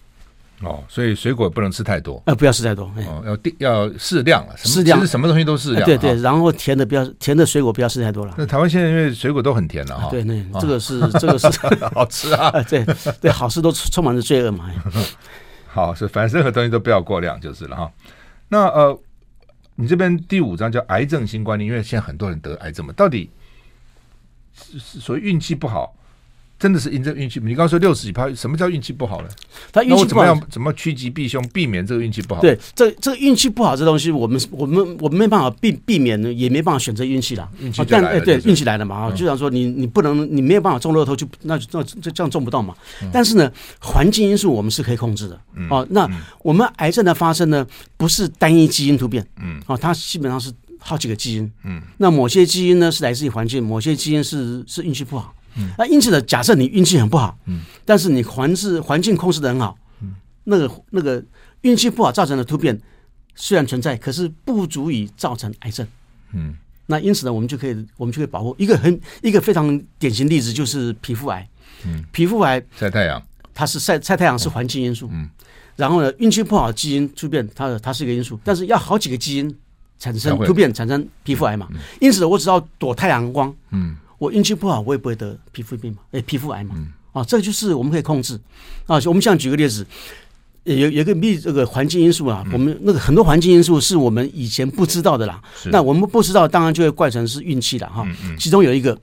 [0.62, 8.36] 哦，所以水果不能吃太多，呃，不要吃太多，哦，要定要适量了，适量，其实什么东西都适量，对对，然后甜的不要，甜的水果不要吃太多了。
[8.38, 11.48] 那台湾现在因为水果都很甜了哈，对，那这个是这个是
[11.96, 12.86] 好吃啊， 对
[13.22, 14.70] 对，好事都充满着罪恶嘛。
[15.68, 17.92] 好，是反正任何东西都不要过量就是了哈。
[18.50, 19.00] 那呃，
[19.76, 23.30] 你这边第五章叫癌症新观念，因为现在很多人得癌症嘛，到底
[24.54, 25.96] 是所谓运气不好？
[26.60, 29.30] 真的是因这运气，你刚刚说六十几趴，什么叫运气不好呢？
[29.72, 30.48] 他运气不好，怎么样？
[30.52, 32.42] 怎么趋吉避凶，避免这个运气不好？
[32.42, 37.50] 对，这这个运气不好这东西，我们我们我们没办法避避免，也没办法选择运气了。
[37.62, 42.76] 运气但哎，对，运气来了嘛啊，就像说你你不能，你没有办法中乐透，就那那这这样中不到嘛。
[43.10, 45.40] 但是呢，环境因素我们是可以控制的。
[45.70, 46.10] 哦，那
[46.42, 55.34] 我们癌症的发生呢，不是单一基因突变，嗯，哦，它基本上是好几个基因，嗯，那某些基因呢是来自于环境，某些基因是是运气不好。
[55.56, 61.24] 嗯、那因此呢，假设你运气很不好，嗯，但是你环是环境控制的很好，嗯，那个那个
[61.62, 62.80] 运气不好造成的突变
[63.36, 65.86] 虽然存在，可是不足以造成癌症，
[66.34, 71.48] 嗯，那因此呢，我们就可以我们就可以保护一个很一个非常典型例子就是皮肤癌，
[71.86, 73.22] 嗯，皮肤癌晒太阳，
[73.54, 75.30] 它是晒晒太阳是环境因素，嗯，嗯，
[75.76, 79.54] 然后呢，运气不好的基因突变，它它是一个因素，但是要好几个基因
[79.98, 81.68] 产生突变产生皮肤癌嘛，
[82.00, 83.98] 因此我只要躲太阳光，嗯。
[84.20, 88.40] 我运气不好，我也不会得皮肤病嘛，哎，皮肤癌嘛，嗯、啊，这个就是我们可以控制
[88.86, 89.00] 啊。
[89.06, 89.84] 我们像举个例子，
[90.66, 95.42] 有有一个密，这个环境因素啊，嗯、我们那个很多环境因素是我们以前不知道的啦。
[95.72, 98.06] 那我们不知道，当然就会怪成是运气了哈。
[98.38, 98.96] 其中有一个。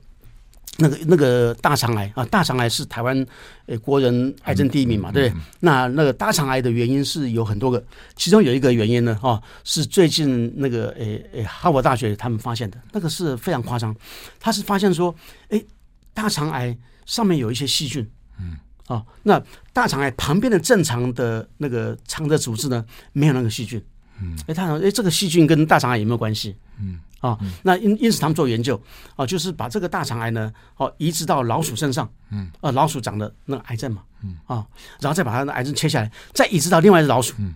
[0.79, 3.25] 那个那个大肠癌啊，大肠癌是台湾
[3.65, 5.41] 呃国人癌症第一名嘛，对不对？
[5.59, 7.83] 那那个大肠癌的原因是有很多个，
[8.15, 13.95] 其中有一个原因呢，哦，是最近那个诶诶哈佛大学他们发现的，那个是非常夸张，
[14.39, 15.13] 他是发现说，
[15.49, 15.65] 诶，
[16.13, 18.07] 大肠癌上面有一些细菌，
[18.39, 19.41] 嗯，哦，那
[19.73, 23.83] 大肠癌旁边的正常的那个肠的组织呢，没有那个细菌，
[24.21, 26.55] 嗯，诶，他说，诶，这个细菌跟大肠癌有没有关系？
[26.79, 26.99] 嗯。
[27.19, 28.75] 啊、哦，那因因此他们做研究，
[29.11, 34.65] 啊、哦，就是把这个大肠癌呢，哦，移植到老鼠身上，嗯，啊，老鼠长的那个癌症嘛，嗯，啊，
[34.99, 37.55] 然后再把它的癌症切下来，再移植到另外一只老鼠，嗯，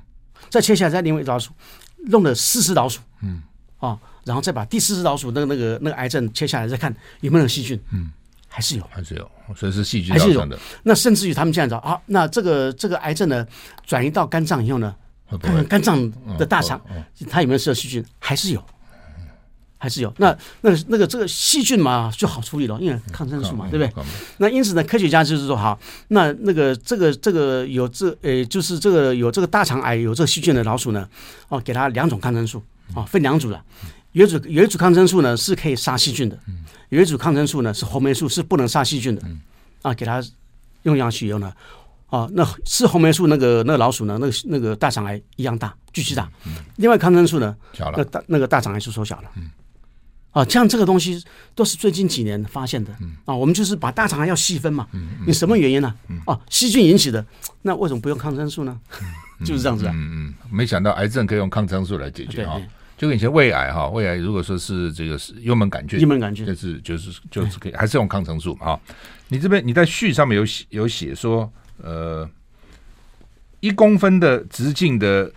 [0.49, 1.51] 再切下来再另外一只老鼠，
[2.07, 3.43] 弄了四只老鼠，嗯，
[3.77, 8.11] 啊，然后再把第四只老鼠那个那个那个癌症切下来，再看有没有细菌，嗯，
[8.47, 10.57] 还是有，还是有，所以是细菌造成的。
[10.81, 13.45] 那甚至于他们这样子啊，那这个这个癌症呢，
[13.85, 14.95] 转移到肝脏以后呢，
[15.29, 16.81] 看看肝脏的大肠，
[17.29, 18.63] 它有没有涉细菌，还是有。
[19.81, 24.05] 还是有那那那个这个细菌嘛就好处理了，因为抗生素嘛，对不对？
[24.37, 31.09] 那因此呢，科学家就是说，好，那那个这个这个有这呃，就是这个有这个大肠癌有这个细菌的老鼠呢，
[31.49, 32.61] 哦，给它两种抗生素，
[32.93, 33.59] 哦，分两组了。
[34.11, 36.37] 有一组有一组抗生素呢是可以杀细菌的，
[36.89, 39.23] 有一组抗生素呢是红霉素是不能杀细菌的，
[39.81, 40.23] 啊，给它
[40.83, 41.51] 用下去以后呢，
[42.11, 46.29] 啊，那吃红霉素那个那个老鼠呢，那个那个大肠癌一样大，巨巨大。
[46.75, 47.55] 另外抗生素呢，
[47.97, 49.31] 那大那个大肠癌就缩小了。
[50.31, 51.21] 啊，像这个东西
[51.53, 52.91] 都是最近几年发现的
[53.25, 53.35] 啊。
[53.35, 54.87] 我们就是把大肠癌要细分嘛，
[55.27, 55.93] 你什么原因呢？
[56.25, 57.25] 啊，细菌引起的，
[57.61, 58.79] 那为什么不用抗生素呢？
[59.45, 59.91] 就是这样子啊。
[59.93, 62.61] 嗯嗯，没想到癌症可以用抗生素来解决啊。
[62.97, 68.67] 就跟以前胃癌哈，胃癌如果说是这个是幽门杆菌，幽门杆菌就是就是就是可以还是用抗生素嘛。
[68.67, 68.81] 哈，
[69.27, 71.51] 你这边你在序上面有写有写说，
[71.83, 72.29] 呃，
[73.59, 75.29] 一公分的直径的。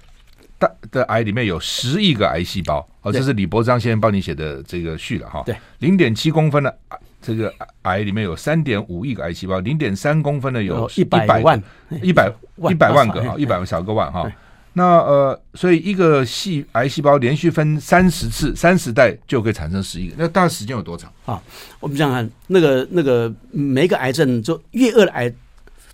[0.64, 5.42] 大的癌里面有十亿个癌细胞，哦，这是李伯章先生帮你写的这个序了哈。
[5.44, 6.78] 对，零点七公分的
[7.20, 11.62] 这个癌里面有三点五亿个癌细胞，零点三公分的有 一百万，
[12.02, 12.32] 一百
[12.70, 14.30] 一百万个啊，一百万小个万哈。
[14.76, 21.40] 那呃，所以一个细癌细胞连续分三十次、三十代就可以产生十亿个，那大概时间有多长啊？
[21.78, 25.32] 我们想想看，那个那个每个癌症就越恶的癌，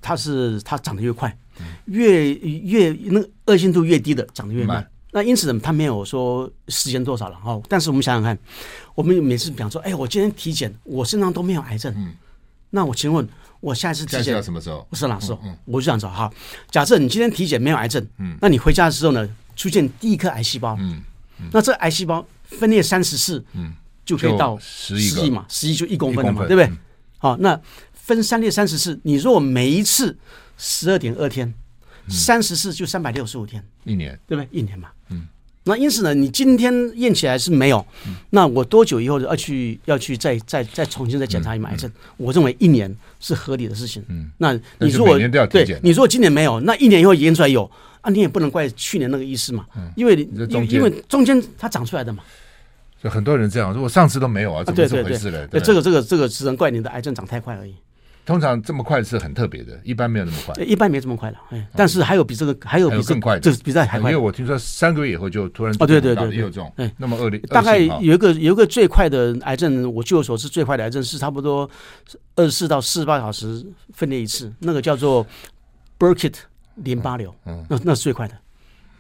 [0.00, 1.37] 它是它长得越快，
[1.90, 4.88] 越越那个恶性度越低的长得越慢。
[5.12, 7.61] 那因此呢，它没有说时间多少了哈。
[7.68, 8.38] 但是我们想想看，
[8.94, 12.14] 我们每次比方说，哎，我今天体检，我身上都没有癌症，嗯，
[12.70, 13.29] 那我请问。
[13.61, 14.88] 我下一次体检什么时候？
[14.94, 15.38] 是哪时候？
[15.66, 16.33] 我就这样说哈。
[16.70, 21.03] 假设你今天体检没有癌症，嗯，那你回家的时候呢，出现第一颗癌细胞，嗯，
[21.53, 26.72] 那这癌细胞分裂三十次，嗯，就可以到十亿嘛，十亿就一公分了嘛，对不对？
[27.18, 27.61] 好，那
[27.92, 30.16] 分三裂三十次，你如果每一次
[30.57, 31.53] 十二点二天，
[32.10, 34.48] 三十四就三百六十五天，一年，对不对？
[34.50, 35.26] 一年嘛，嗯。
[35.62, 37.86] 那因此呢，你今天验起来是没有，
[38.30, 41.88] 那我多久以后要去要去再再再重新再检查一癌症？
[41.90, 44.02] 嗯嗯、我认为一年是合理的事情。
[44.08, 45.18] 嗯，那你如果
[45.48, 47.70] 对，你如果今年没有，那一年以后验出来有
[48.00, 50.16] 啊，你也不能怪去年那个医师嘛，嗯、因为
[50.68, 52.24] 因为中间它长出来的嘛。
[53.02, 55.46] 就很多人这样说，我上次都没有啊，怎么这么回事呢？
[55.48, 57.74] 对，这个这个这个只能怪你的癌症长太快而已。
[58.24, 60.64] 通常这么快是很特别的，一般没有那么快。
[60.64, 64.11] 一般没这么快了，哎，但是还有比这个还有比更快，这比这还快。
[64.11, 67.38] 因为我听说三个月以后就突然哦，对对对，也有这种，哎，那么恶劣。
[67.48, 71.68] 大概有一个有一个最快的癌症，我据我所知最快的癌症是差不多
[72.37, 75.26] 二十四到四十八小时分裂一次，那个叫做
[75.98, 76.35] Burkitt
[76.76, 78.35] 淋巴瘤，嗯，那那是最快的。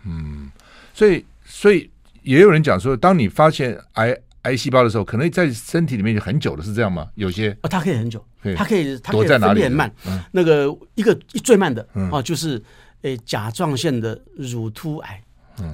[0.04, 0.50] 嗯，
[0.92, 1.88] 所以所以
[2.22, 4.16] 也有人讲说，当你发现癌。
[4.44, 7.06] 癌细胞的时候，可能在身体里面就很久了，是这样吗？
[7.14, 8.24] 有些哦，它可以很久，
[8.56, 9.92] 它可以它可以分裂很慢。
[10.32, 12.62] 那个一个最慢的啊，就是
[13.02, 15.22] 诶甲状腺的乳突癌，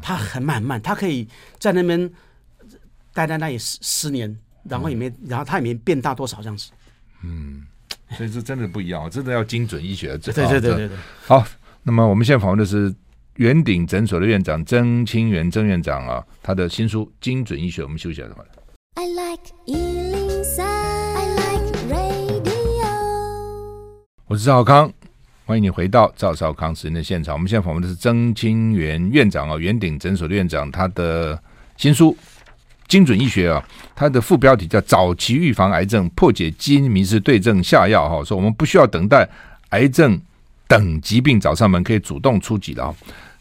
[0.02, 2.10] 它很慢很慢，它可以在那边
[3.12, 6.70] 待在那里十十年，然后也没，然后它也没变大多少这样子。
[7.22, 7.62] 嗯，
[8.16, 10.16] 所以这真的不一样，真的要精准医学。
[10.18, 10.90] 对对对对对。
[11.26, 11.46] 好，
[11.82, 12.94] 那么我们现在访问的是。
[13.36, 18.42] 圆顶诊所的院长曾清源曾院长啊，他的新书《精准医学》，我们休息一下，好
[18.94, 20.85] I like 103, I like
[24.28, 24.92] 我是赵康，
[25.44, 27.32] 欢迎你回到赵少康时间的现场。
[27.32, 31.40] 我们现在访问的是曾清源院长啊，元鼎诊所的院长，他的
[31.76, 32.10] 新书
[32.88, 39.28] 《精准医学》啊，它的副标题叫“早期预防癌症，破解基因迷思，对症下药”哈，说我们不需要等待
[39.68, 40.20] 癌症
[40.66, 42.92] 等疾病找上门，可以主动出击的啊。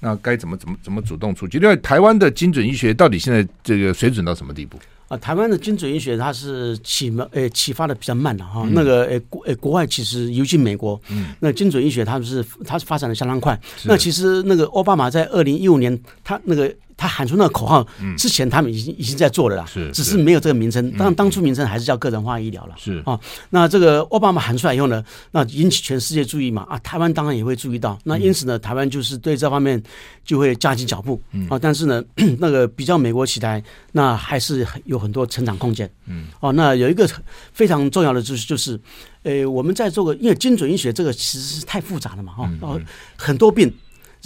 [0.02, 1.58] 那该怎么怎么怎么主动出击？
[1.58, 4.80] 另外，台湾的精准医学到底现在这个水准到什么地步？
[5.08, 8.62] 啊，台湾的精准医学它是启蒙呃启发的比较慢的哈。
[8.65, 13.60] 嗯、那个呃国诶国外其实尤其美国，嗯，那精准医学它是它是发展的相当快。
[13.84, 16.74] 那其实那个奥巴马在二零一五年他那个。
[16.97, 17.86] 他喊出那个口号
[18.17, 20.91] 之前，他们已经已经在做了啦，是，只是没有这个名称。
[20.97, 23.19] 当当初名称还是叫个人化医疗了，是啊。
[23.49, 27.99] 那这个奥巴马喊出来以后呢，那引起全世界注意嘛啊，台湾当然也会注意到。
[28.03, 29.81] 那因此呢，台湾就是对这方面
[30.23, 31.60] 就会加紧脚步啊。
[31.60, 32.03] 但是呢，
[32.39, 35.89] 那个比较美国起来，那还是有很多成长空间。
[36.05, 37.10] 嗯，哦，那有一个
[37.51, 38.79] 非常重要的就是就是，
[39.23, 42.79] 呃，我们在做个，因为精准医学这个其实是太复杂了嘛哈，哦，
[43.17, 43.71] 很多病。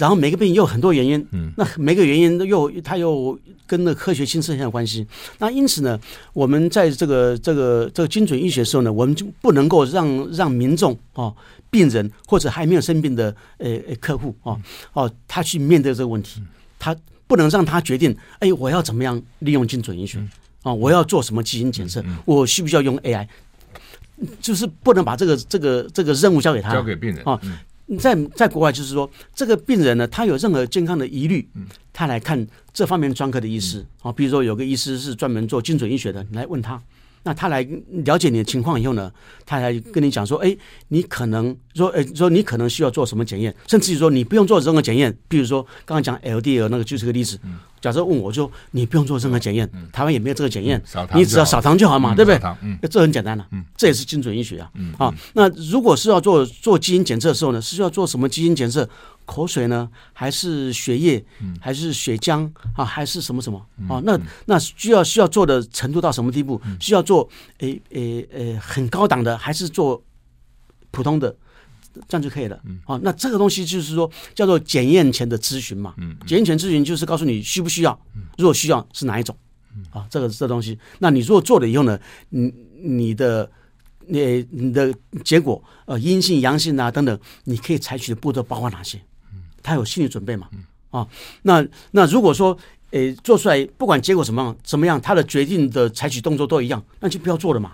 [0.00, 5.06] 然后每个病又有很多原因，嗯，那每个原因都又它又跟那科学新生很有关系。
[5.38, 6.00] 那因此呢，
[6.32, 11.36] 我们在这个这个这个精准医学的时候呢，我们就不能够让让民众哦、
[11.68, 14.58] 病人或者还没有生病的呃客户哦
[14.94, 16.42] 哦，他去面对这个问题，
[16.78, 20.18] 他不能让他决定，哎，我要怎么样利用精准医学
[20.62, 20.72] 啊？
[20.72, 22.02] 我要做什么基因检测？
[22.24, 23.28] 我需不需要用 AI？
[24.40, 27.38] 就是不能把这个这个这个任务交给他，交给病人啊。
[27.98, 31.48] 在在国外，就是说，这个病人呢，他有任何健康的疑虑，
[31.92, 33.84] 他来看这方面专科的医师。
[34.02, 36.80] 啊，比如说有个医师是专门做精准医学的，你来问他。
[37.22, 37.66] 那他来
[38.04, 39.12] 了解你的情况以后呢，
[39.44, 40.56] 他来跟你讲说，哎，
[40.88, 45.14] 你可能说，哎，说你可能需要做什么检验，甚至于说你不用做任何检验。
[45.28, 47.38] 比如说刚刚讲 LDL 那个就是个例子。
[47.80, 50.78] 假设问我就你不用做任何检验，台湾也没有这个检验，
[51.14, 52.38] 你只要少糖就好嘛，对不对？
[52.88, 54.70] 这很简单了，这也是精准医学啊。
[54.98, 58.86] 啊，那如果是要做做基因检测的时候呢，是需要做什么基因检测？
[59.30, 61.24] 口水呢，还是血液，
[61.60, 64.02] 还是血浆啊，还是什么什么啊？
[64.04, 66.60] 那那需要需要做的程度到什么地步？
[66.80, 70.02] 需要做诶诶诶很高档的，还是做
[70.90, 71.32] 普通的，
[72.08, 72.98] 这样就可以了啊？
[73.04, 75.94] 那这个东西就是说叫做检验前的咨询嘛。
[76.26, 77.96] 检验前咨询就是告诉你需不需要，
[78.36, 79.36] 如果需要是哪一种
[79.90, 80.04] 啊？
[80.10, 81.96] 这个这东西，那你如果做了以后呢，
[82.30, 83.48] 你你的
[84.08, 84.92] 你你的
[85.22, 89.00] 结果呃阴性阳性啊等等，你可以采取的步骤包括哪些？
[89.62, 90.48] 他有心理准备嘛？
[90.90, 91.06] 啊，
[91.42, 92.56] 那那如果说，
[92.90, 97.72] 诶，做出来不管结果怎么样怎么样，他的决定的采取动作都一样，那就不要做了嘛。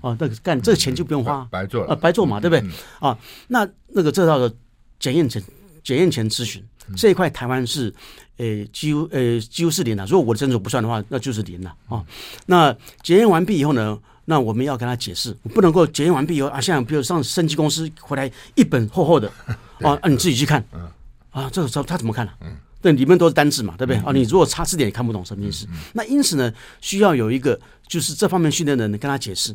[0.00, 2.70] 啊，那个干这个钱就不用花，白做啊，白做嘛，对不对？
[2.98, 3.16] 啊，
[3.48, 4.52] 那那个这套的
[4.98, 5.42] 检验前
[5.82, 6.62] 检验前咨询
[6.96, 7.92] 这一块，台湾是
[8.38, 10.04] 诶几乎诶几乎是零的。
[10.06, 12.04] 如果我的诊所不算的话，那就是零了啊。
[12.46, 19.30] 那检验完毕以后呢，那我们要跟他解释，不能够检验完毕以后啊，像比如上升级公司回来一本厚厚的
[19.80, 20.62] 啊，啊你自己去看，
[21.36, 22.32] 啊，这个时候他怎么看呢？
[22.80, 23.96] 对，里面都是单字嘛，对不对？
[24.02, 25.66] 啊，你如果查字典也看不懂什么意思。
[25.92, 29.54] 那因此呢，需要有一个就是这方面训练的人跟他解释。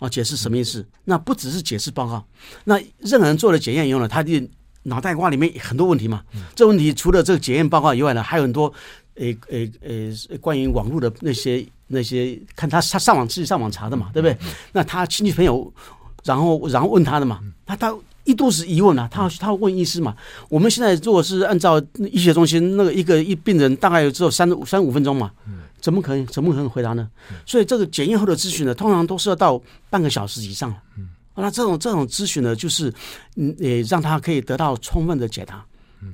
[0.00, 0.84] 啊，解释什么意思？
[1.04, 2.22] 那不只是解释报告，
[2.64, 4.50] 那任何人做了检验以后呢，他的
[4.82, 6.22] 脑袋瓜里面很多问题嘛。
[6.54, 8.70] 这问题除了这个检验报告以外呢，还有很多，
[9.14, 14.36] 诶诶诶，关于网络的那些那些，看他他上网自己上网查的嘛，对不对？
[14.72, 15.72] 那他亲戚朋友，
[16.24, 17.94] 然后然后问他的嘛，他他
[18.24, 20.16] 一肚子疑问啊，他他问医师嘛。
[20.48, 25.30] 我们现在如果是按照医学中心那个一个一病人大概只有三三五分钟嘛。
[25.80, 26.26] 怎么可能？
[26.28, 27.06] 怎么可能回答呢？
[27.44, 29.60] 所以这个检验后的咨询呢，通常都是要到
[29.90, 30.74] 半个小时以上。
[30.96, 32.90] 嗯，那这种这种咨询呢，就是
[33.36, 35.62] 嗯，也让他可以得到充分的解答。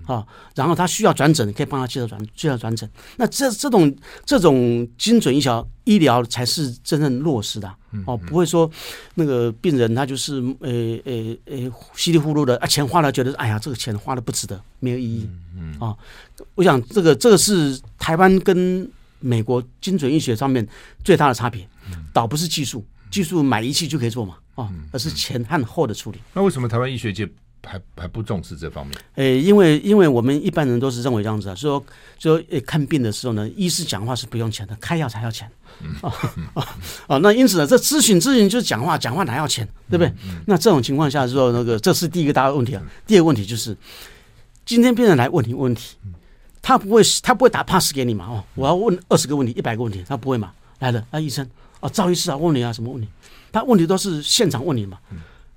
[0.07, 2.89] 啊，然后他需要转诊，可以帮他介绍转介绍转诊。
[3.17, 7.73] 那这这种这种精准医疗医疗才是真正落实的。
[8.07, 8.71] 哦，不会说
[9.15, 10.71] 那个病人他就是呃
[11.05, 15.29] 呃呃稀里糊涂的啊，钱花了觉得哎呀这个钱花的不值得，没有意义。
[15.57, 15.97] 嗯啊，
[16.55, 18.91] 我想这个这个是台湾跟。
[19.23, 20.67] 美国精准医学上面
[21.05, 21.69] 最大的差别，
[22.11, 26.19] 倒不是技术，技术买仪器就可以做嘛，哦，而是前和后的处理。
[26.33, 27.29] 那为什么台湾医学界
[27.65, 28.97] 还还不重视这方面？
[29.17, 31.85] 诶，因为因为我们一般人都是认为这样子啊，说
[32.19, 35.51] 说诶看病的时候呢，医师讲话是不用钱的，开药才要钱。
[36.03, 36.13] 啊
[36.55, 37.19] 啊啊！
[37.19, 40.13] 那因此呢，这咨询咨询就是讲话，讲话哪要钱，对不对？
[40.47, 42.83] 那这种情况下说，那个这是第一个大的问题啊。
[43.07, 43.75] 第二个问题就是，
[44.67, 45.97] 今天病人来问你问题。
[46.63, 48.27] 他不会，他不会打 pass 给你嘛？
[48.27, 50.53] 哦，我要问二十个问题，一百个问题，他不会嘛？
[50.81, 51.49] 来了，啊，医生，
[51.81, 53.09] 啊，赵医师啊，问你啊，什么问题？
[53.51, 54.99] 他问题都是现场问你嘛？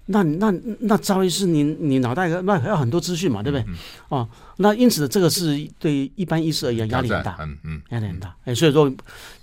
[0.07, 3.65] 那那那赵医师，你你脑袋那还要很多资讯嘛，对不对？
[4.09, 4.27] 哦，
[4.57, 8.35] 那因此这个是对一般医师而言压力很大，嗯嗯，压力很大。
[8.43, 8.91] 哎，所以说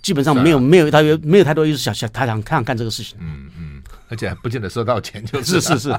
[0.03, 5.99] 基本上没有没有他没有太多医师想想他想他想干这个事情，嗯嗯，而且还不见得收到钱，就是是是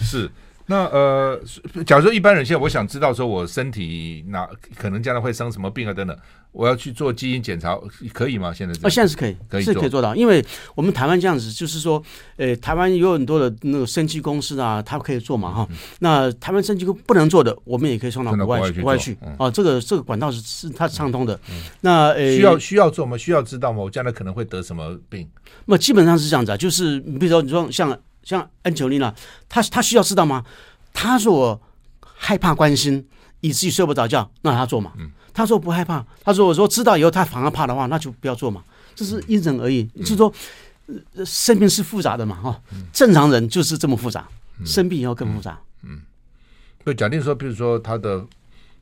[0.00, 0.30] 是。
[0.66, 1.38] 那呃，
[1.84, 6.16] 假如说一般人现在我想知道说我身体哪可能将来会生什么病啊等等，
[6.52, 7.78] 我要去做基因检查，
[8.14, 8.50] 可以吗？
[8.50, 10.42] 现在啊，现在是可以，可以是可以做到，因为
[10.74, 12.02] 我们台湾这样子，就是说，
[12.38, 15.68] 呃，台湾有很多的那个生技公司啊，它可以做嘛哈。
[15.98, 19.50] 那台湾生技公司不能做的，我们也可以送到国外去，国外去啊。
[19.50, 21.38] 这个这个管道是是它畅通的。
[21.82, 23.18] 那呃，需要需要做吗？
[23.18, 23.82] 需要知道吗？
[23.82, 25.28] 我将来可能会得什么病？
[25.66, 27.94] 那基本上是这样子啊，就是你比如说你说像。
[28.24, 29.14] 像安吉丽娜，
[29.48, 30.44] 他他需要知道吗？
[30.92, 31.62] 他说我
[32.02, 33.06] 害怕关心，
[33.40, 34.92] 以至于睡不着觉，那他做嘛。
[35.32, 38.62] 他说不害怕，他说我说知道以后他反而怕的话，那就不要做嘛。
[38.94, 40.32] 这是因人而异，就是说
[41.24, 42.62] 生命是复杂的嘛，哈。
[42.92, 44.28] 正常人就是这么复杂，
[44.64, 45.58] 生病以后更复杂。
[45.82, 46.00] 嗯，
[46.84, 48.24] 对，假定说，比如说他的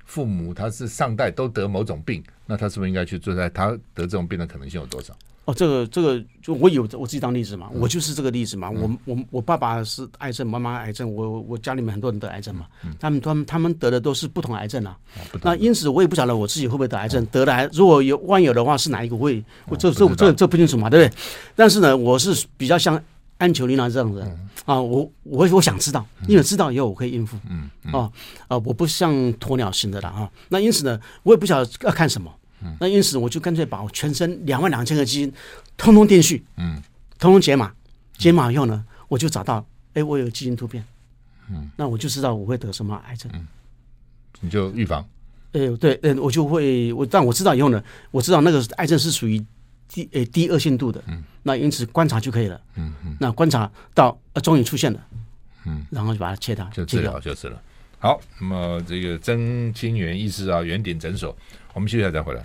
[0.04, 3.34] 父母他是上代都得某种病，那他是不是应该去做？
[3.34, 5.16] 在他得这种病的可能性有多少？
[5.44, 8.70] 哦，这个这个就我有我自己当例子嘛，我就是这个例子嘛。
[8.70, 12.66] 我我我爸爸是癌症，妈妈癌症，我我家里面很多人得癌症嘛。
[13.00, 14.96] 他们他们他们得的都是不同癌症啊。
[15.42, 19.44] 那因此我也不晓得我自己会不会得癌症，得了癌如果有万有的话是哪一个会？
[19.66, 21.18] 我这这这这不清楚嘛，对不对？
[21.56, 23.02] 但是呢，我是比较像
[23.38, 24.24] 安求丽娜这样子
[24.64, 27.36] 啊，我我我想知道，因为知道以后我可以应付。
[27.50, 28.08] 嗯啊
[28.46, 30.30] 啊，我不像鸵鸟型的了啊。
[30.48, 32.32] 那因此呢，我也不晓得要看什么。
[32.78, 35.32] 那因此我就干脆把我全身两万两千个基因
[35.76, 36.80] 通通电序，嗯，
[37.18, 37.72] 通通解码，
[38.16, 40.84] 解码以后呢，我就找到，哎，我有基因突变，
[41.50, 43.46] 嗯，那我就知道我会得什么癌症，嗯，
[44.40, 45.06] 你就预防，
[45.52, 49.44] 哎，对，嗯，我就会我，但我知道以后呢，我知道那个癌症是属于
[49.88, 55.06] 低呃低恶性度的，嗯，那因此观察就可以了，嗯嗯，那观察到呃终于出现了，
[55.66, 57.60] 嗯，然后就把它切掉，就治疗就是了。
[57.98, 61.36] 好，那么这个曾清源医师啊，圆顶诊所，
[61.72, 62.44] 我们休息一下再回来。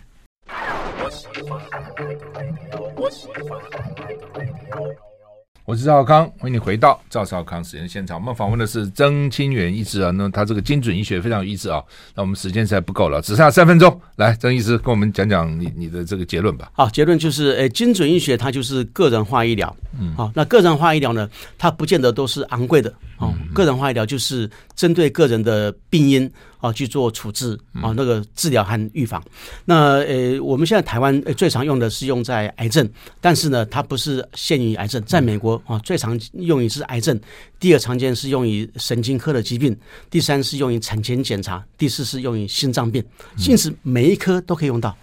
[5.66, 8.18] 我是赵少康，欢迎你回到赵少康实验现场。
[8.18, 11.84] 我们访问的是曾清源医师啊，那他这个精准医学非常有意思啊。
[12.16, 16.72] 那我们时间实在不够了，只剩下三分钟，来，曾医师跟我们讲讲你你的这个结论吧。
[16.74, 19.76] 好，结论就是，哎，精准医学它就是个人化医疗。
[20.00, 22.94] 嗯，好，那个人化医疗呢，它不见得都是昂贵的。
[23.18, 29.24] 哦，个人化医疗就是针对个人的病因啊去做处置啊，那个治疗和预防。
[29.66, 32.88] 那呃，我们现在台湾最常用的是用在癌症，
[33.20, 35.04] 但是呢，它不是限于癌症。
[35.04, 37.20] 在美国啊，最常用于是癌症，
[37.60, 39.76] 第二常见是用于神经科的疾病，
[40.12, 43.04] 第三是用于产前检查，第四是用于心脏病。
[43.36, 44.96] 甚至每一科都可以用到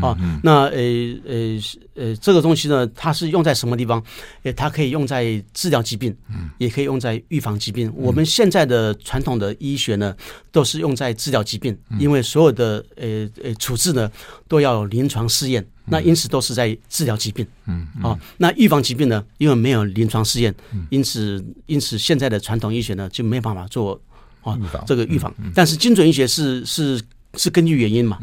[0.00, 0.78] 啊，那呃
[1.26, 1.58] 呃
[1.94, 4.02] 呃，这个东西呢，它是用在什么地方？
[4.42, 7.92] 呃，它可以用在治疗疾病，嗯也可以用在预防疾病。
[7.94, 10.16] 我们现在的传统的医学呢，
[10.50, 14.10] 都是用在治疗疾病，因为所有的呃呃处置呢，
[14.48, 17.46] 都要有临床试验，那因此都是在治疗疾病。
[17.66, 20.54] 嗯，啊，那预防疾病呢，因为没有临床试验，
[20.88, 24.00] 因此因此现在的传统医学呢，就没办法做
[24.40, 25.34] 啊这个预防。
[25.54, 26.98] 但是精准医学是是
[27.34, 28.18] 是根据原因嘛。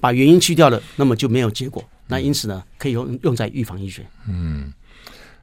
[0.00, 1.84] 把原因去掉了，那么就没有结果。
[2.06, 4.04] 那因此呢，可以用用在预防医学。
[4.28, 4.72] 嗯，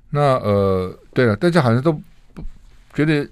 [0.09, 1.93] 那呃，对了，大家好像都
[2.33, 2.43] 不
[2.93, 3.25] 觉得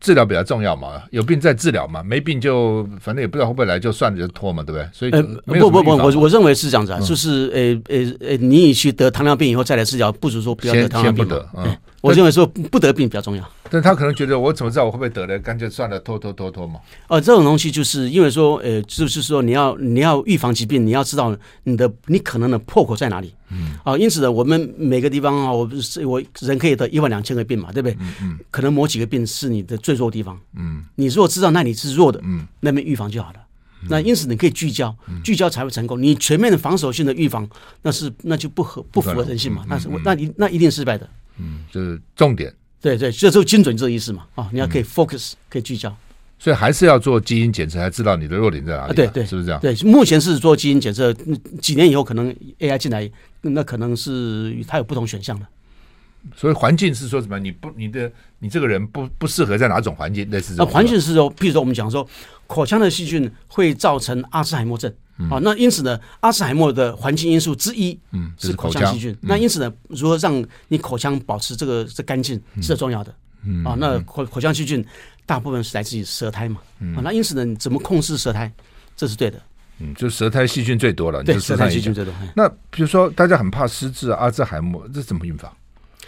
[0.00, 4.88] 治疗比较重要嘛，有病再治疗嘛，没病就反正也不知道会不会来，就算了就拖嘛，对不对？
[4.92, 7.50] 所以呃，不不不，我我认为是这样子啊，嗯、就是
[7.88, 11.26] 呃呃呃，你已去得糖尿病以后再来治疗，不如说不要得糖尿病。
[11.26, 13.48] 得，嗯，欸、我认为说不得病比较重要。
[13.70, 15.38] 但他可能觉得我怎么知道我会不会得呢？
[15.38, 16.78] 干脆算了，拖拖拖拖嘛。
[17.08, 23.32] 哦，这种东西就是因为说，呃，就是说你要你要预防疾病，你要知道你的你可能的破口在哪里。
[23.50, 23.76] 嗯。
[23.84, 27.96] 啊，因此呢，我们每个地方啊，我是我人可以得一万两千个病嘛，对不对？
[28.00, 28.38] 嗯嗯。
[28.50, 30.38] 可能某几个病是你的最弱的地方。
[30.54, 30.84] 嗯。
[30.96, 33.38] 你如果知道那里是弱的，嗯，那边预防就好了。
[33.88, 34.94] 那因此你可以聚焦，
[35.24, 36.00] 聚焦才会成功。
[36.00, 37.48] 你全面的防守性的预防，
[37.82, 39.64] 那是那就不合不符合人性嘛？
[39.68, 41.08] 那是那你那一定失败的。
[41.38, 42.52] 嗯，就是重点。
[42.80, 44.50] 对对，这就精准这个意思嘛啊！
[44.52, 45.96] 你要可以 focus，可以聚焦，
[46.36, 48.94] 所以还是要做基因检测，才知道你的弱点在哪里。
[48.94, 49.60] 对对，是不是这样？
[49.60, 51.14] 对，目前是做基因检测，
[51.60, 53.08] 几年以后可能 AI 进来，
[53.40, 55.46] 那可能是它有不同选项的。
[56.36, 57.38] 所以环境是说什么？
[57.38, 58.10] 你不，你的
[58.40, 60.28] 你这个人不不适合在哪种环境？
[60.30, 60.72] 类似这种。
[60.72, 62.04] 环境是说，譬如说我们讲说，
[62.48, 64.92] 口腔的细菌会造成阿兹海默症。
[65.28, 69.16] 好，那因此呢，阿兹海默的环境因素之一，嗯，是口腔细菌。
[69.20, 73.14] 那因此呢，如何让你口腔保持这个这干净是很重要的。
[73.44, 74.84] 嗯，啊，那口口腔细菌
[75.26, 76.60] 大部分是来自于舌苔嘛。
[76.80, 78.52] 嗯，那因此呢，你怎么控制舌苔，
[78.96, 79.40] 这是对的。
[79.78, 81.22] 嗯，就舌苔细菌最多了。
[81.22, 82.12] 对，舌苔细菌最多。
[82.34, 85.52] 那比如说，大家很怕失智、阿兹海默，这怎么预防？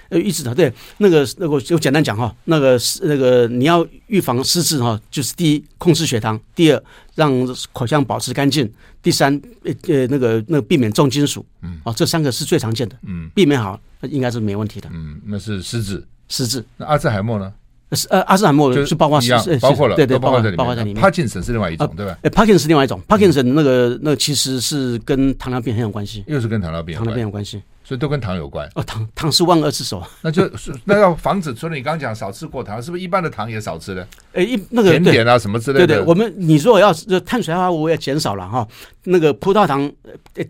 [0.09, 6.83] 呃，一直的对，那个那个就简单讲哈，那个那个你要预防失智哈，就是第一控制血糖，第二
[7.15, 7.33] 让
[7.73, 8.71] 口腔保持干净，
[9.03, 9.35] 第三
[9.65, 17.53] 呃呃那个那个避免重金属，嗯，啊这三个是最常见的，嗯，避免好那应该是没问题的，嗯，那是失智，失智，那阿兹海默呢？
[17.93, 21.01] 是呃阿兹海默就是包括一样，包括了，对对，包括在里面，包括在里面。
[21.01, 22.19] 帕金森是另外一种，对吧？
[22.23, 27.63] 哎，帕金森是另外一种，帕金森那个那其实是跟糖尿病很有关系，又是跟糖尿病糖尿病有关系。
[27.85, 31.53] 所以都跟糖有关哦，糖糖是万恶之首，那就是那要防止。
[31.53, 34.07] 除了你刚刚讲少吃过糖，是不是一般的糖也少吃呢？
[34.33, 35.87] 哎，一那个甜点啊什么之类的。
[35.87, 38.67] 对对，我们你如果要是碳水化合物要减少了哈，
[39.03, 39.93] 那个葡萄糖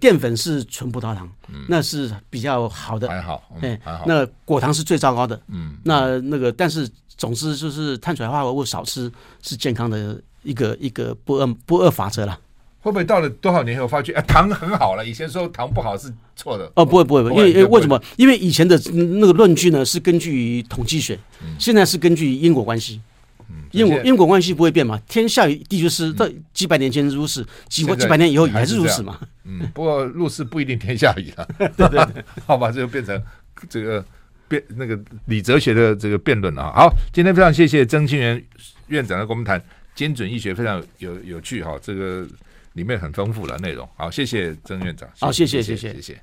[0.00, 1.28] 淀粉是纯葡萄糖，
[1.68, 4.04] 那是比较好的，还好，哎，还好。
[4.06, 9.10] 那果糖是最糟糕的，嗯，那那个但是总之就是碳水化合物少吃
[9.42, 12.38] 是健康的一个一个不二不二法则了。
[12.84, 15.04] 会不会到了多少年以后发觉，哎，糖很好了？
[15.04, 16.70] 以前说糖不好是错的。
[16.76, 17.98] 哦，不会不会，因为因为为什么？
[18.16, 21.18] 因为以前的那个论据呢是根据统计学，
[21.58, 23.00] 现在是根据因果关系。
[23.70, 25.00] 因果因果关系不会变嘛？
[25.08, 29.18] 天下雨地就是这几百年前如此，几几百年以后还是如此嘛？
[29.44, 31.48] 嗯，不过入世不一定天下雨了。
[31.74, 33.20] 对对，好吧，这就变成
[33.70, 34.04] 这个
[34.46, 36.82] 辩那个理哲学的这个辩论了啊。
[36.82, 38.44] 好，今天非常谢谢曾清源
[38.88, 39.58] 院长来跟我们谈
[39.94, 41.78] 精准医学，非常有有趣哈。
[41.80, 42.26] 这个。
[42.74, 45.08] 里面很丰富的内容，好，谢谢曾院长。
[45.18, 46.20] 好，谢谢，谢谢，谢谢。